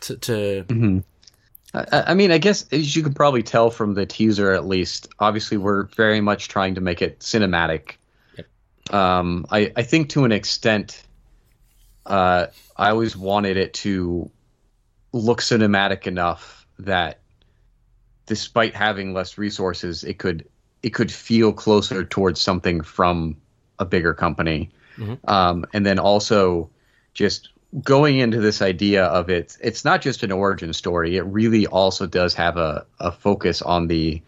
[0.02, 0.18] to?
[0.18, 0.64] to...
[0.68, 1.00] Mm-hmm.
[1.74, 5.10] I, I mean, I guess as you can probably tell from the teaser, at least,
[5.20, 7.96] obviously we're very much trying to make it cinematic
[8.92, 11.04] um, I, I think to an extent,
[12.06, 14.30] uh, I always wanted it to
[15.12, 17.20] look cinematic enough that,
[18.26, 20.48] despite having less resources, it could
[20.84, 23.38] it could feel closer towards something from
[23.80, 24.70] a bigger company.
[24.98, 25.30] Mm-hmm.
[25.30, 26.70] Um, and then also
[27.14, 27.50] just
[27.84, 31.18] going into this idea of it, it's not just an origin story.
[31.18, 34.22] It really also does have a, a focus on the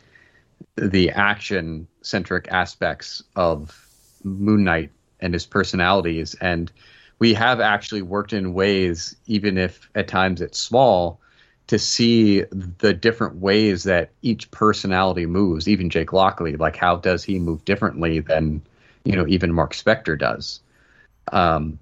[0.75, 3.87] the action centric aspects of
[4.23, 6.35] Moon Knight and his personalities.
[6.35, 6.71] And
[7.19, 11.19] we have actually worked in ways, even if at times it's small,
[11.67, 15.67] to see the different ways that each personality moves.
[15.67, 18.61] Even Jake Lockley, like how does he move differently than
[19.03, 20.61] you know even Mark Spector does?
[21.31, 21.77] Um,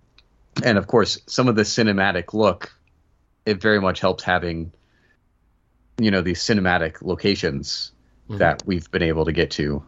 [0.64, 2.74] and of course, some of the cinematic look,
[3.46, 4.72] it very much helps having
[5.98, 7.92] you know these cinematic locations
[8.30, 8.38] mm-hmm.
[8.38, 9.84] that we've been able to get to.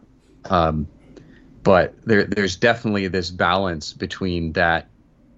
[0.46, 0.88] Um,
[1.62, 4.88] but there there's definitely this balance between that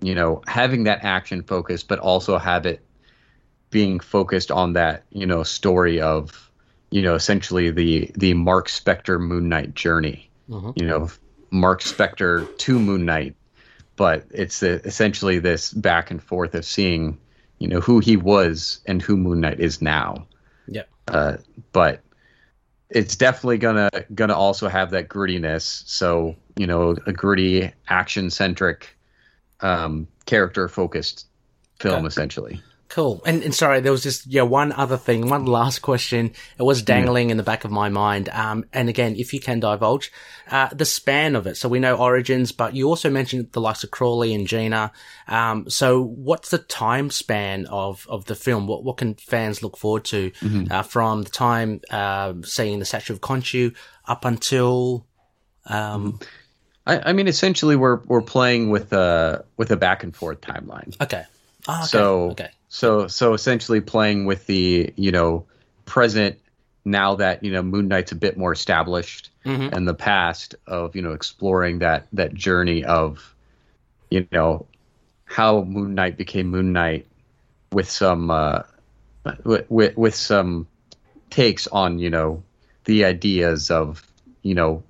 [0.00, 2.80] you know having that action focus but also have it
[3.70, 6.50] being focused on that you know story of
[6.90, 10.70] you know essentially the the mark spector moon knight journey mm-hmm.
[10.76, 11.08] you know
[11.50, 13.34] mark spector to moon knight
[13.96, 17.18] but it's the, essentially this back and forth of seeing
[17.58, 20.26] you know who he was and who moon knight is now
[20.66, 21.36] yeah uh,
[21.72, 22.02] but
[22.92, 25.82] it's definitely gonna gonna also have that grittiness.
[25.86, 28.96] So you know, a gritty, action centric,
[29.60, 31.26] um, character focused
[31.80, 32.62] film, essentially.
[32.92, 33.22] Cool.
[33.24, 36.32] And, and sorry, there was just, yeah, one other thing, one last question.
[36.58, 38.28] It was dangling in the back of my mind.
[38.28, 40.12] Um, and again, if you can divulge,
[40.50, 41.56] uh, the span of it.
[41.56, 44.92] So we know Origins, but you also mentioned the likes of Crawley and Gena.
[45.26, 48.66] Um, so what's the time span of, of the film?
[48.66, 50.70] What, what can fans look forward to, mm-hmm.
[50.70, 53.74] uh, from the time, uh, seeing the statue of Khonshu
[54.06, 55.06] up until,
[55.64, 56.20] um,
[56.86, 61.00] I, I mean, essentially, we're we're playing with a with a back and forth timeline.
[61.00, 61.22] Okay.
[61.68, 61.86] Oh, okay.
[61.86, 62.50] So okay.
[62.68, 65.46] So so essentially playing with the you know
[65.84, 66.38] present
[66.84, 69.74] now that you know Moon Knight's a bit more established, mm-hmm.
[69.74, 73.34] and the past of you know exploring that that journey of
[74.10, 74.66] you know
[75.24, 77.06] how Moon Knight became Moon Knight
[77.72, 78.62] with some uh,
[79.44, 80.66] with, with with some
[81.30, 82.42] takes on you know
[82.84, 84.06] the ideas of
[84.42, 84.82] you know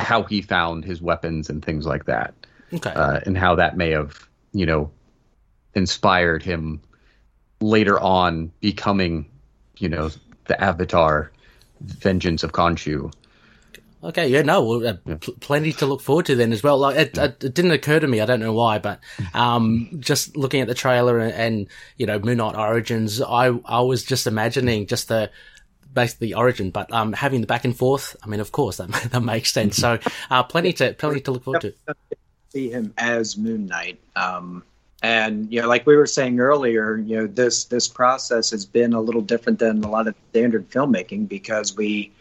[0.00, 2.34] how he found his weapons and things like that.
[2.72, 2.90] Okay.
[2.90, 4.90] Uh, and how that may have, you know,
[5.74, 6.80] inspired him
[7.60, 9.26] later on becoming,
[9.78, 10.10] you know,
[10.46, 11.30] the Avatar,
[11.80, 13.12] Vengeance of Khonshu.
[14.02, 15.16] Okay, yeah, no, well, uh, yeah.
[15.20, 16.78] Pl- plenty to look forward to then as well.
[16.78, 17.24] Like, it, yeah.
[17.24, 19.00] it, it, didn't occur to me, I don't know why, but
[19.34, 21.66] um, just looking at the trailer and, and,
[21.98, 25.30] you know, Moon Knight Origins, I I was just imagining just the
[25.92, 29.22] basically origin, but um, having the back and forth, I mean, of course, that that
[29.22, 29.76] makes sense.
[29.76, 29.98] So,
[30.30, 31.74] uh, plenty to plenty to look forward to.
[32.50, 34.64] See him as Moon Knight, um,
[35.02, 38.92] and you know, like we were saying earlier, you know, this this process has been
[38.92, 42.12] a little different than a lot of standard filmmaking because we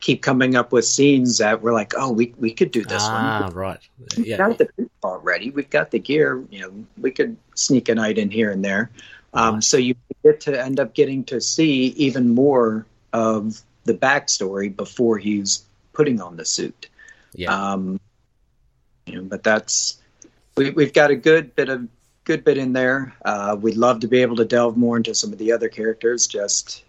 [0.00, 3.42] keep coming up with scenes that we're like, oh, we we could do this ah,
[3.42, 3.54] one.
[3.54, 3.80] right.
[4.16, 4.36] We've yeah.
[4.38, 4.68] got the
[5.04, 5.50] already.
[5.50, 6.42] We've got the gear.
[6.50, 8.90] You know, we could sneak a night in here and there.
[9.34, 14.74] Um, so you get to end up getting to see even more of the backstory
[14.74, 16.88] before he's putting on the suit.
[17.34, 17.72] Yeah.
[17.72, 18.00] Um,
[19.06, 19.98] you know, but that's
[20.56, 21.88] we've got a good bit of
[22.28, 23.14] good bit in there.
[23.24, 26.26] Uh, we'd love to be able to delve more into some of the other characters.
[26.26, 26.84] Just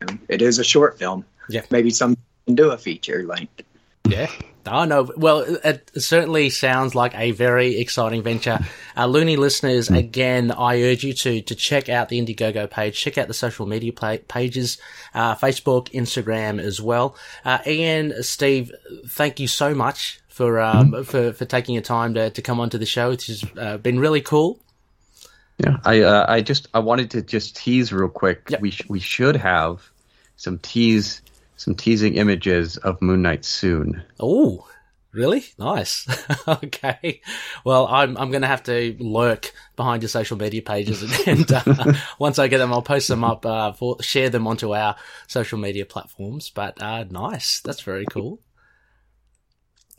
[0.00, 1.24] you know, it is a short film.
[1.48, 1.62] Yeah.
[1.70, 2.16] Maybe some
[2.46, 3.62] can do a feature length.
[4.06, 4.30] Yeah.
[4.64, 5.10] Oh no!
[5.16, 8.60] Well, it certainly sounds like a very exciting venture.
[8.96, 9.94] Uh, Looney listeners, hmm.
[9.94, 13.66] again, I urge you to to check out the Indiegogo page, check out the social
[13.66, 14.78] media pages,
[15.14, 17.16] uh, Facebook, Instagram as well.
[17.44, 18.70] Uh, Ian, Steve,
[19.08, 21.06] thank you so much for um, mm.
[21.06, 23.10] for for taking your time to to come onto the show.
[23.10, 24.60] It's has uh, been really cool.
[25.62, 28.48] Yeah, I uh, I just I wanted to just tease real quick.
[28.50, 28.60] Yep.
[28.60, 29.82] We sh- we should have
[30.36, 31.22] some tease
[31.56, 34.02] some teasing images of Moon Knight soon.
[34.18, 34.66] Oh,
[35.12, 35.44] really?
[35.58, 36.06] Nice.
[36.48, 37.20] okay.
[37.64, 41.52] Well, I'm I'm going to have to lurk behind your social media pages, and, and
[41.52, 44.96] uh, once I get them, I'll post them up, uh, for share them onto our
[45.28, 46.50] social media platforms.
[46.50, 47.60] But uh, nice.
[47.60, 48.40] That's very cool.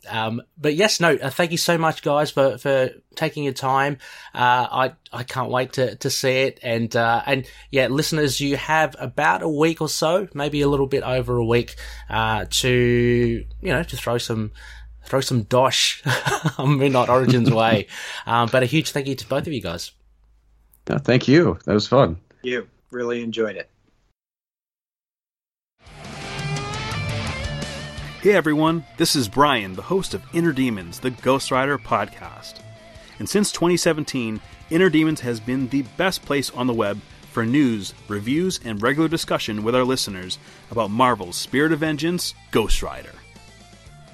[0.08, 3.98] Um, but yes, no, uh, thank you so much, guys, for, for taking your time.
[4.34, 6.60] Uh, I, I can't wait to, to see it.
[6.62, 10.86] And, uh, and yeah, listeners, you have about a week or so, maybe a little
[10.86, 11.76] bit over a week,
[12.08, 12.70] uh, to,
[13.60, 14.52] you know, to throw some,
[15.04, 16.02] throw some dosh
[16.58, 17.88] on Moon Knight Origins way.
[18.26, 19.92] Um, but a huge thank you to both of you guys.
[20.86, 21.58] thank you.
[21.64, 22.18] That was fun.
[22.42, 23.70] You really enjoyed it.
[28.24, 32.54] Hey everyone, this is Brian, the host of Inner Demons, the Ghost Rider podcast.
[33.18, 36.98] And since 2017, Inner Demons has been the best place on the web
[37.32, 40.38] for news, reviews, and regular discussion with our listeners
[40.70, 43.12] about Marvel's Spirit of Vengeance, Ghost Rider.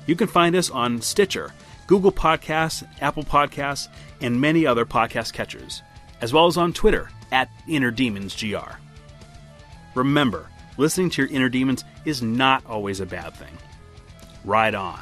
[0.08, 1.52] You can find us on Stitcher,
[1.86, 3.86] Google Podcasts, Apple Podcasts,
[4.20, 5.82] and many other podcast catchers,
[6.20, 8.74] as well as on Twitter at Inner Demons GR.
[9.94, 10.48] Remember,
[10.78, 13.56] listening to your inner demons is not always a bad thing.
[14.44, 14.98] Ride on.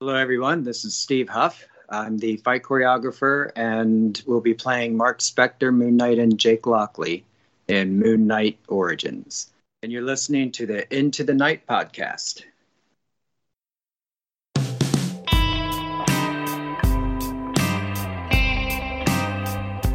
[0.00, 0.62] Hello, everyone.
[0.62, 1.64] This is Steve Huff.
[1.88, 7.24] I'm the fight choreographer, and we'll be playing Mark Spector, Moon Knight, and Jake Lockley
[7.68, 9.52] in Moon Knight Origins.
[9.82, 12.42] And you're listening to the Into the Night podcast.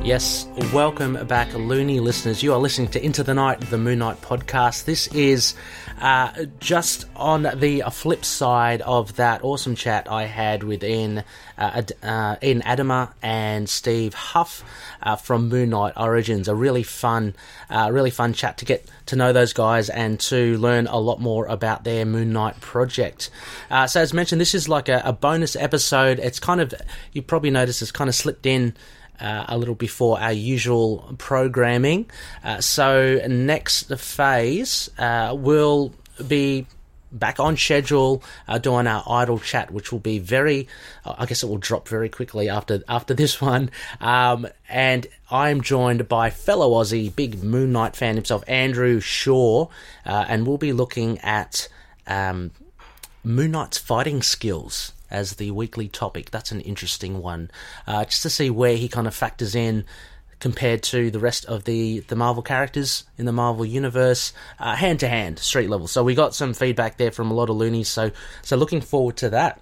[0.02, 2.42] Yes, welcome back, loony listeners.
[2.42, 4.86] You are listening to Into the Night, the Moon Knight podcast.
[4.86, 5.54] This is
[6.00, 11.24] uh, just on the flip side of that awesome chat I had with Ian,
[11.58, 14.64] uh, uh, Ian Adama and Steve Huff
[15.04, 16.48] uh, from Moon Knight Origins.
[16.48, 17.36] A really fun,
[17.70, 21.20] uh, really fun chat to get to know those guys and to learn a lot
[21.20, 23.30] more about their Moon Knight project.
[23.70, 26.20] Uh, so, as mentioned, this is like a, a bonus episode.
[26.20, 26.74] It's kind of,
[27.12, 28.74] you probably noticed, it's kind of slipped in
[29.20, 32.10] uh, a little before our usual programming.
[32.44, 35.94] Uh, so, next phase uh, will
[36.28, 36.66] be
[37.12, 40.68] back on schedule uh, doing our idle chat which will be very
[41.06, 46.08] i guess it will drop very quickly after after this one um, and i'm joined
[46.08, 49.68] by fellow aussie big moon knight fan himself andrew shaw
[50.06, 51.68] uh, and we'll be looking at
[52.06, 52.52] um,
[53.24, 56.32] moon knight's fighting skills as the weekly topic.
[56.32, 57.52] That's an interesting one,
[57.88, 59.86] uh, just to see where he kind of factors in
[60.40, 65.02] compared to the rest of the, the Marvel characters in the Marvel universe, uh, hand
[65.02, 65.88] to hand, street level.
[65.88, 67.90] So we got some feedback there from a lot of loonies.
[67.90, 69.62] So so looking forward to that.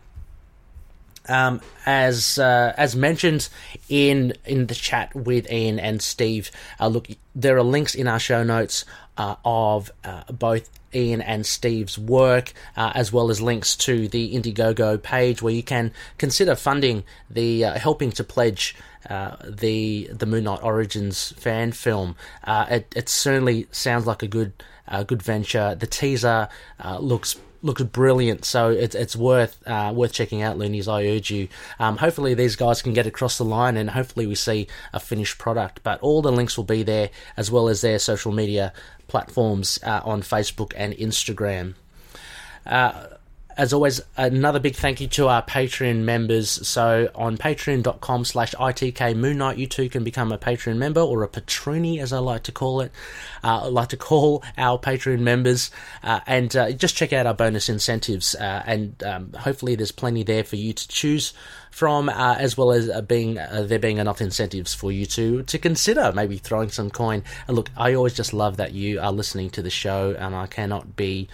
[1.30, 3.50] Um, as uh, as mentioned
[3.90, 8.20] in in the chat with Ian and Steve, uh, look, there are links in our
[8.20, 8.86] show notes
[9.18, 14.36] uh, of uh, both Ian and Steve's work, uh, as well as links to the
[14.36, 18.76] Indiegogo page where you can consider funding the uh, helping to pledge
[19.10, 22.16] the the Moon Knight Origins fan film.
[22.46, 24.52] It, it certainly sounds like a good
[25.08, 25.76] good venture.
[25.76, 26.50] The teaser
[27.00, 28.46] looks looks brilliant.
[28.46, 30.88] So it's it's worth uh, worth checking out, Loonies.
[30.88, 31.48] I urge you.
[31.80, 35.38] Um, hopefully these guys can get across the line, and hopefully we see a finished
[35.38, 35.82] product.
[35.84, 38.74] But all the links will be there, as well as their social media
[39.08, 41.76] platforms uh, on Facebook and Instagram.
[42.66, 43.08] Uh,
[43.58, 46.68] as always, another big thank you to our Patreon members.
[46.68, 51.24] So on patreon.com slash ITK Moon Knight, you too can become a Patreon member or
[51.24, 52.92] a patroni, as I like to call it.
[53.44, 55.72] Uh, I like to call our Patreon members
[56.04, 58.36] uh, and uh, just check out our bonus incentives.
[58.36, 61.34] Uh, and um, hopefully there's plenty there for you to choose
[61.72, 65.58] from, uh, as well as uh, being there being enough incentives for you to to
[65.58, 67.24] consider maybe throwing some coin.
[67.48, 70.46] And look, I always just love that you are listening to the show, and I
[70.46, 71.28] cannot be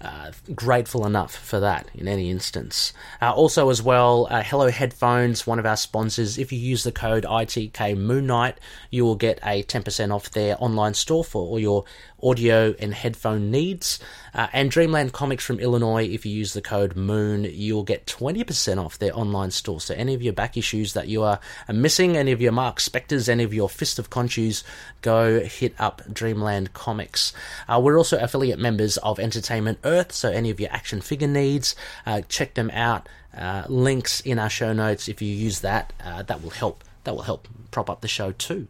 [0.00, 2.92] uh, grateful enough for that in any instance.
[3.20, 6.38] Uh, also, as well, uh, Hello Headphones, one of our sponsors.
[6.38, 8.58] If you use the code ITK Moon Knight,
[8.90, 11.84] you will get a 10% off their online store for all your
[12.22, 13.98] audio and headphone needs.
[14.34, 18.84] Uh, and Dreamland Comics from Illinois, if you use the code MOON, you'll get 20%
[18.84, 19.80] off their online store.
[19.80, 21.40] So, any of your back issues that you are
[21.72, 24.64] missing, any of your Mark Specters, any of your Fist of Khonshu's,
[25.02, 27.32] go hit up Dreamland Comics.
[27.68, 31.74] Uh, we're also affiliate members of Entertainment Earth, so any of your action figure needs,
[32.04, 33.08] uh, check them out.
[33.36, 35.08] Uh, links in our show notes.
[35.08, 36.82] If you use that, uh, that will help.
[37.04, 38.66] That will help prop up the show too.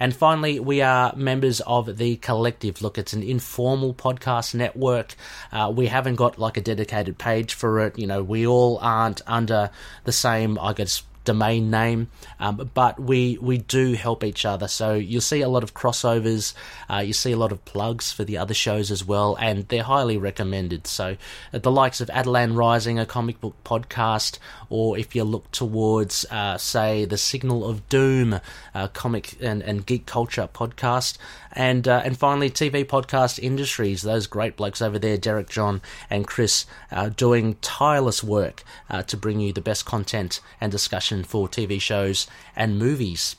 [0.00, 2.82] And finally, we are members of the Collective.
[2.82, 5.14] Look, it's an informal podcast network.
[5.50, 7.98] Uh, we haven't got like a dedicated page for it.
[7.98, 9.70] You know, we all aren't under
[10.04, 12.08] the same, I guess, domain name,
[12.40, 14.68] um, but we we do help each other.
[14.68, 16.54] So you'll see a lot of crossovers,
[16.90, 19.82] uh, you see a lot of plugs for the other shows as well, and they're
[19.82, 20.86] highly recommended.
[20.86, 21.16] So
[21.52, 24.38] the likes of Adelan Rising, a comic book podcast,
[24.70, 28.40] or if you look towards, uh, say, the Signal of Doom,
[28.74, 31.18] uh, comic and, and geek culture podcast,
[31.52, 34.02] and uh, and finally TV podcast industries.
[34.02, 39.16] Those great blokes over there, Derek, John, and Chris, uh, doing tireless work uh, to
[39.16, 43.36] bring you the best content and discussion for TV shows and movies.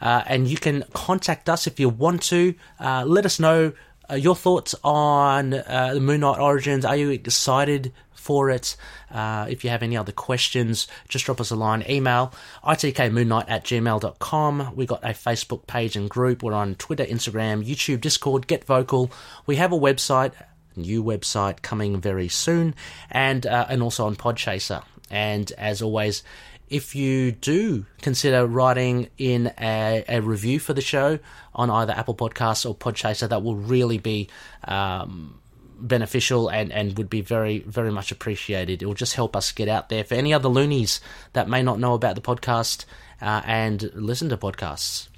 [0.00, 2.54] Uh, and you can contact us if you want to.
[2.78, 3.72] Uh, let us know
[4.10, 6.84] uh, your thoughts on the Moon Knight Origins.
[6.84, 7.92] Are you excited
[8.28, 8.76] for it.
[9.10, 11.82] Uh, if you have any other questions, just drop us a line.
[11.88, 12.30] Email
[12.62, 14.76] itkmoonnight at gmail.com.
[14.76, 16.42] We got a Facebook page and group.
[16.42, 19.10] We're on Twitter, Instagram, YouTube, Discord, Get Vocal.
[19.46, 20.32] We have a website,
[20.76, 22.74] new website coming very soon,
[23.10, 24.84] and uh, and also on Podchaser.
[25.10, 26.22] And as always,
[26.70, 31.18] if you do consider writing in a, a, review for the show
[31.54, 34.28] on either Apple Podcasts or Podchaser, that will really be
[34.64, 35.40] um,
[35.78, 38.82] beneficial and, and would be very, very much appreciated.
[38.82, 41.00] It will just help us get out there for any other loonies
[41.32, 42.84] that may not know about the podcast
[43.20, 45.08] uh, and listen to podcasts.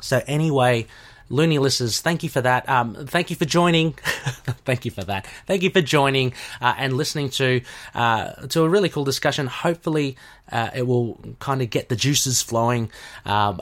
[0.00, 0.86] So, anyway,
[1.28, 2.68] Looney listeners, thank you for that.
[2.68, 3.92] Um, thank you for joining.
[4.64, 5.26] thank you for that.
[5.46, 7.62] Thank you for joining uh, and listening to
[7.94, 9.46] uh, to a really cool discussion.
[9.46, 10.16] Hopefully,
[10.52, 12.90] uh, it will kind of get the juices flowing.
[13.24, 13.60] Um,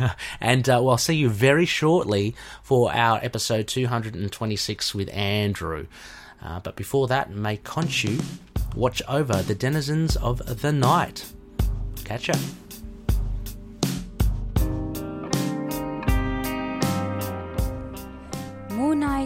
[0.40, 5.86] and uh, well, see you very shortly for our episode 226 with Andrew.
[6.42, 8.22] Uh, but before that, may Khonshu
[8.74, 11.24] watch over the denizens of the night.
[12.04, 12.34] Catch ya.